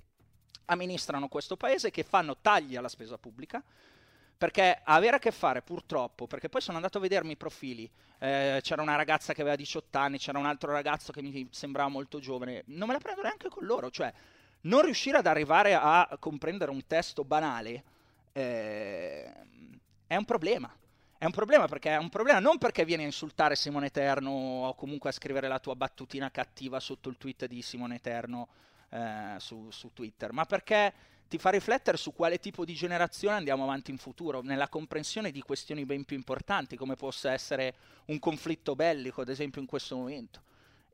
[0.66, 3.62] amministrano questo paese, che fanno tagli alla spesa pubblica,
[4.39, 8.61] perché avere a che fare purtroppo, perché poi sono andato a vedermi i profili, eh,
[8.62, 12.18] c'era una ragazza che aveva 18 anni, c'era un altro ragazzo che mi sembrava molto
[12.18, 14.12] giovane, non me la prendo neanche con loro, cioè
[14.62, 17.84] non riuscire ad arrivare a comprendere un testo banale
[18.32, 19.32] eh,
[20.06, 20.70] è un problema.
[21.18, 24.74] È un problema perché è un problema non perché vieni a insultare Simone Eterno o
[24.74, 28.48] comunque a scrivere la tua battutina cattiva sotto il tweet di Simone Eterno
[28.90, 30.93] eh, su, su Twitter, ma perché
[31.26, 35.40] ti fa riflettere su quale tipo di generazione andiamo avanti in futuro, nella comprensione di
[35.40, 37.74] questioni ben più importanti, come possa essere
[38.06, 40.43] un conflitto bellico, ad esempio, in questo momento,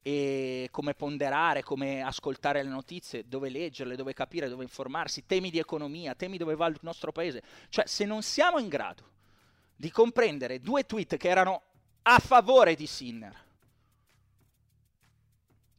[0.03, 5.59] e come ponderare, come ascoltare le notizie, dove leggerle, dove capire, dove informarsi, temi di
[5.59, 7.43] economia, temi dove va il nostro paese.
[7.69, 9.11] Cioè, se non siamo in grado
[9.83, 11.61] di comprendere due tweet che erano
[12.03, 13.35] a favore di Sinner.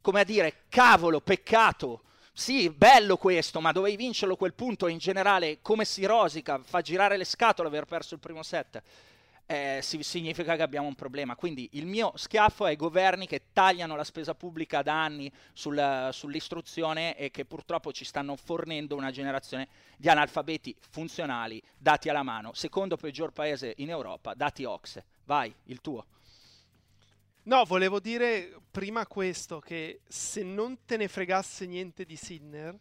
[0.02, 2.02] Come a dire, cavolo, peccato.
[2.30, 7.16] Sì, bello questo, ma dovevi vincerlo quel punto in generale come si rosica, fa girare
[7.16, 8.82] le scatole aver perso il primo set
[9.46, 11.36] eh, si, significa che abbiamo un problema.
[11.36, 17.16] Quindi il mio schiaffo ai governi che tagliano la spesa pubblica da anni sul, sull'istruzione
[17.16, 22.52] e che purtroppo ci stanno fornendo una generazione di analfabeti funzionali dati alla mano.
[22.54, 25.04] Secondo peggior paese in Europa, dati Oxe.
[25.24, 26.06] Vai, il tuo.
[27.44, 32.74] No, volevo dire prima questo, che se non te ne fregasse niente di Sinner,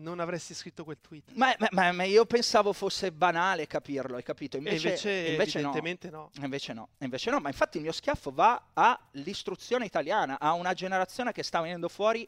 [0.00, 1.32] non avresti scritto quel tweet.
[1.34, 4.56] Ma, ma, ma io pensavo fosse banale capirlo, hai capito?
[4.56, 6.30] Invece, invece, invece evidentemente no.
[6.34, 6.44] no.
[6.44, 6.88] Invece no.
[6.98, 11.60] Invece no, ma infatti il mio schiaffo va all'istruzione italiana, a una generazione che sta
[11.60, 12.26] venendo fuori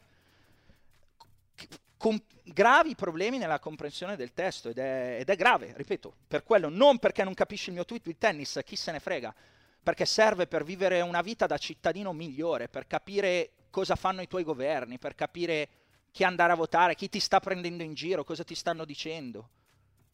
[1.96, 6.68] con gravi problemi nella comprensione del testo ed è, ed è grave, ripeto, per quello,
[6.68, 9.32] non perché non capisci il mio tweet di tennis, chi se ne frega,
[9.80, 14.42] perché serve per vivere una vita da cittadino migliore, per capire cosa fanno i tuoi
[14.42, 15.68] governi, per capire
[16.12, 19.48] chi andare a votare, chi ti sta prendendo in giro, cosa ti stanno dicendo.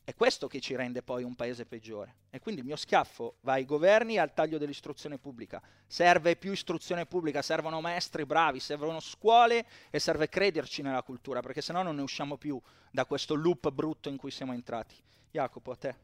[0.08, 2.14] È questo che ci rende poi un paese peggiore.
[2.30, 5.60] E quindi il mio schiaffo va ai governi e al taglio dell'istruzione pubblica.
[5.86, 11.60] Serve più istruzione pubblica, servono maestri bravi, servono scuole e serve crederci nella cultura, perché
[11.60, 12.58] sennò non ne usciamo più
[12.90, 14.94] da questo loop brutto in cui siamo entrati.
[15.30, 15.94] Jacopo, a te.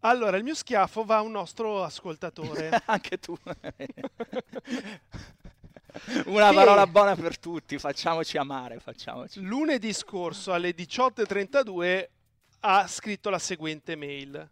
[0.00, 2.82] Allora, il mio schiaffo va a un nostro ascoltatore.
[2.86, 3.36] Anche tu.
[6.26, 6.54] Una che...
[6.54, 8.78] parola buona per tutti, facciamoci amare.
[8.78, 9.40] Facciamoci.
[9.40, 12.08] Lunedì scorso alle 18.32
[12.60, 14.48] ha scritto la seguente mail.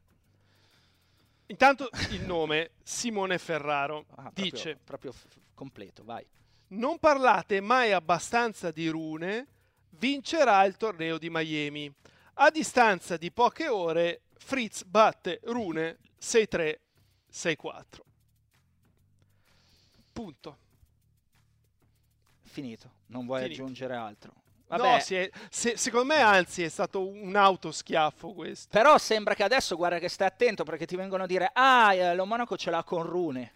[1.47, 4.79] Intanto il nome, Simone Ferraro, ah, dice...
[4.83, 6.27] Proprio, proprio completo, vai.
[6.69, 9.47] Non parlate mai abbastanza di Rune,
[9.91, 11.93] vincerà il torneo di Miami.
[12.35, 16.79] A distanza di poche ore, Fritz batte Rune 6-3,
[17.33, 17.85] 6-4.
[20.13, 20.59] Punto.
[22.57, 23.63] Finito, non vuoi Finito.
[23.63, 24.33] aggiungere altro.
[24.69, 24.83] Vabbè.
[24.83, 28.69] No, è, se, secondo me anzi è stato un autoschiaffo questo.
[28.71, 32.15] Però sembra che adesso, guarda che stai attento perché ti vengono a dire ah, eh,
[32.15, 33.53] lo Monaco ce l'ha con Rune.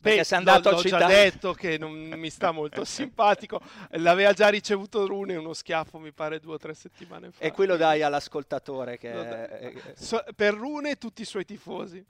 [0.00, 1.04] Perché Beh, sei andato l'ho, a citare.
[1.04, 3.60] Ho già detto che non mi sta molto simpatico.
[3.90, 7.44] L'aveva già ricevuto Rune uno schiaffo, mi pare, due o tre settimane fa.
[7.44, 8.96] E qui lo dai all'ascoltatore.
[8.96, 9.74] Che è...
[9.94, 12.02] so, per Rune e tutti i suoi tifosi.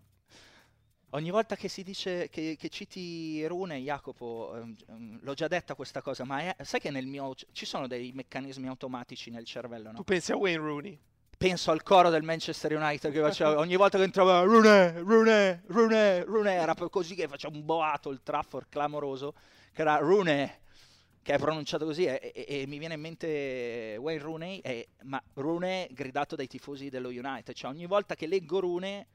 [1.13, 6.03] Ogni volta che si dice che, che citi Rune, Jacopo, ehm, l'ho già detta questa
[6.03, 9.97] cosa, ma è, sai che nel mio ci sono dei meccanismi automatici nel cervello, no?
[9.97, 10.99] Tu pensi a Wayne Rooney?
[11.39, 16.25] Penso al coro del Manchester United che faceva ogni volta che entrava Rune, Rune, Rune,
[16.25, 19.33] Rune, era così che faceva un boato il Trafford clamoroso,
[19.73, 20.61] che era Rune,
[21.23, 25.23] che è pronunciato così e, e, e mi viene in mente Wayne Rooney, e, ma
[25.35, 29.07] Rune gridato dai tifosi dello United, cioè ogni volta che leggo Rune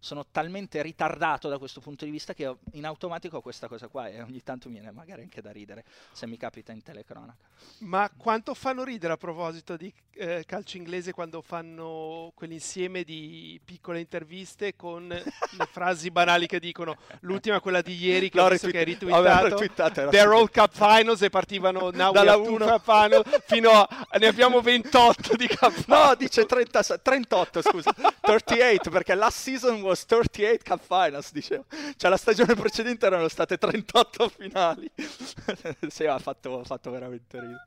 [0.00, 4.08] sono talmente ritardato da questo punto di vista che in automatico ho questa cosa qua
[4.08, 7.36] e ogni tanto mi viene magari anche da ridere se mi capita in telecronaca.
[7.80, 14.00] Ma quanto fanno ridere a proposito di eh, calcio inglese quando fanno quell'insieme di piccole
[14.00, 18.78] interviste con le frasi banali che dicono l'ultima quella di ieri che, no, retweet- che
[18.78, 23.88] hai ritweetato They're all cup finals e partivano now dalla 1 cup final fino a
[24.18, 25.84] ne abbiamo 28 di cup.
[25.86, 31.64] No, dice 30, 38 scusa 38 perché last season was 38 Cup Finals, dicevo.
[31.96, 34.90] Cioè la stagione precedente erano state 38 finali.
[35.88, 37.66] sì, ha fatto, fatto, veramente ridere.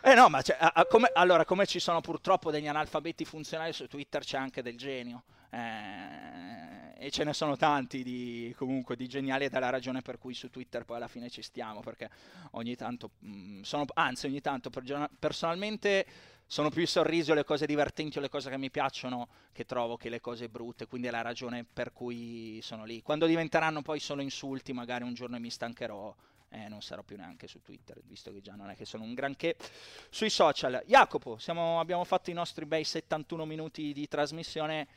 [0.00, 3.72] Eh no, ma cioè, a, a, come, allora, come ci sono purtroppo degli analfabeti funzionali
[3.72, 5.24] su Twitter, c'è anche del genio.
[5.50, 10.18] Eh, e ce ne sono tanti di, comunque di geniali ed è la ragione per
[10.18, 12.10] cui su Twitter poi alla fine ci stiamo, perché
[12.52, 16.06] ogni tanto, mh, mm, sono, anzi ogni tanto per, personalmente
[16.50, 19.66] sono più i sorrisi o le cose divertenti o le cose che mi piacciono che
[19.66, 23.02] trovo che le cose brutte, quindi è la ragione per cui sono lì.
[23.02, 26.14] Quando diventeranno poi solo insulti, magari un giorno mi stancherò
[26.50, 29.12] eh, non sarò più neanche su Twitter, visto che già non è che sono un
[29.12, 29.56] granché
[30.08, 30.82] sui social.
[30.86, 34.88] Jacopo, siamo, abbiamo fatto i nostri bei 71 minuti di trasmissione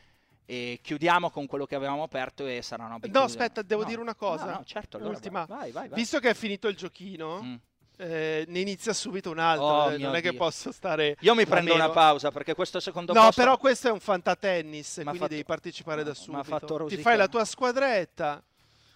[0.46, 2.98] e chiudiamo con quello che avevamo aperto e saranno...
[3.02, 3.88] No, aspetta, devo no.
[3.90, 4.46] dire una cosa.
[4.46, 5.44] No, no certo, allora Ultima.
[5.44, 6.00] Vai, vai, vai.
[6.00, 7.44] Visto che è finito il giochino...
[7.44, 7.56] Mm
[8.02, 9.66] eh, ne inizia subito un altro.
[9.66, 10.32] Oh, eh, non è Dio.
[10.32, 11.16] che posso stare.
[11.20, 13.40] Io mi prendo una pausa perché questo secondo no, posto.
[13.40, 15.30] No, però questo è un fantatennis, quindi fatto...
[15.30, 16.86] devi partecipare da subito.
[16.86, 18.42] Ti fai la tua squadretta.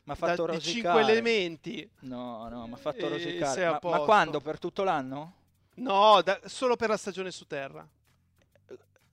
[0.05, 0.73] Mi ha fatto da, rosicare.
[0.73, 1.89] Di 5 elementi.
[2.01, 3.69] No, no, mi ha fatto rosicare.
[3.69, 4.39] Ma, ma, quando?
[4.39, 5.33] Per tutto l'anno?
[5.75, 7.87] No, da, solo per la stagione su terra.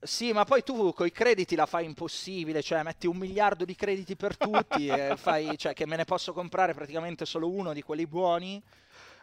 [0.05, 3.77] Sì, ma poi tu con i crediti la fai impossibile, cioè metti un miliardo di
[3.77, 7.83] crediti per tutti e fai, cioè che me ne posso comprare praticamente solo uno di
[7.83, 8.61] quelli buoni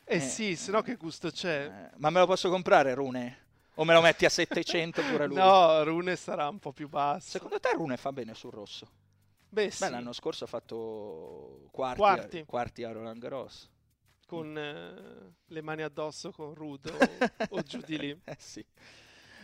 [0.09, 1.65] eh, eh sì, se no che gusto c'è?
[1.65, 3.45] Eh, ma me lo posso comprare Rune?
[3.75, 5.35] O me lo metti a 700 pure lui?
[5.35, 7.29] no, Rune sarà un po' più basso.
[7.29, 8.89] Secondo te Rune fa bene sul rosso?
[9.47, 9.83] Beh, sì.
[9.83, 12.37] Beh, l'anno scorso ha fatto quarti, quarti.
[12.39, 13.69] A, quarti a Roland Garros.
[14.25, 18.21] Con eh, le mani addosso con Rude o, o giù di lì.
[18.23, 18.65] Eh sì.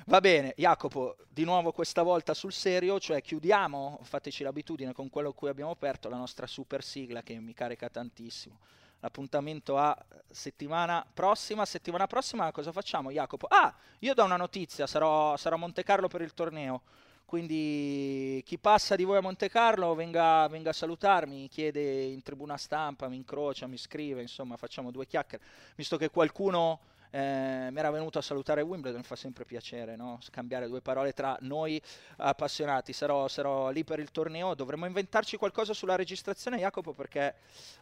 [0.08, 5.30] Va bene, Jacopo, di nuovo questa volta sul serio, cioè chiudiamo, fateci l'abitudine con quello
[5.30, 8.60] a cui abbiamo aperto, la nostra super sigla che mi carica tantissimo
[9.06, 9.96] l'appuntamento a
[10.32, 11.64] settimana prossima.
[11.66, 13.46] Settimana prossima cosa facciamo, Jacopo?
[13.48, 16.82] Ah, io do una notizia, sarò, sarò a Monte Carlo per il torneo.
[17.24, 22.58] Quindi chi passa di voi a Monte Carlo venga, venga, a salutarmi, chiede in tribuna
[22.58, 25.44] stampa, mi incrocia, mi scrive, insomma facciamo due chiacchiere.
[25.76, 26.80] Visto che qualcuno
[27.16, 30.20] eh, mi era venuto a salutare Wimbledon, fa sempre piacere no?
[30.22, 31.82] scambiare due parole tra noi
[32.18, 32.92] appassionati.
[32.92, 37.36] Sarò, sarò, lì per il torneo, dovremmo inventarci qualcosa sulla registrazione, Jacopo, perché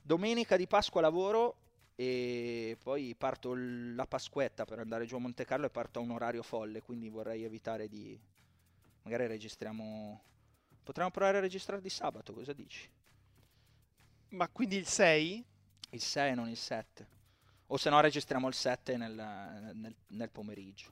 [0.04, 1.56] domenica di Pasqua lavoro
[1.96, 6.12] e poi parto la Pasquetta per andare giù a Monte Carlo e parto a un
[6.12, 8.20] orario folle, quindi vorrei evitare di
[9.04, 10.22] Magari registriamo...
[10.84, 12.90] Potremmo provare a registrare di sabato, cosa dici?
[14.30, 15.46] Ma quindi il 6?
[15.92, 17.08] Il 6 e non il 7.
[17.74, 19.16] O se no registriamo il 7 nel,
[19.74, 20.92] nel, nel pomeriggio.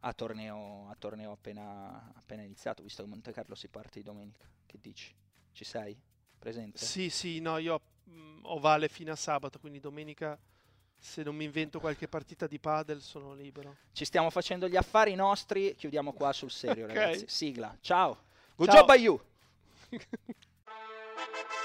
[0.00, 4.46] A torneo, a torneo appena, appena, iniziato, visto che Monte Carlo si parte di domenica.
[4.66, 5.14] Che dici?
[5.52, 5.98] Ci sei?
[6.38, 6.84] Presente?
[6.84, 10.38] Sì, sì, no, io mm, ho vale fino a sabato, quindi domenica
[10.98, 13.76] se non mi invento qualche partita di padel sono libero.
[13.92, 16.94] Ci stiamo facendo gli affari nostri, chiudiamo qua sul serio okay.
[16.94, 17.24] ragazzi.
[17.26, 18.24] Sigla, ciao.
[18.54, 18.80] Good ciao.
[18.80, 19.18] job by you.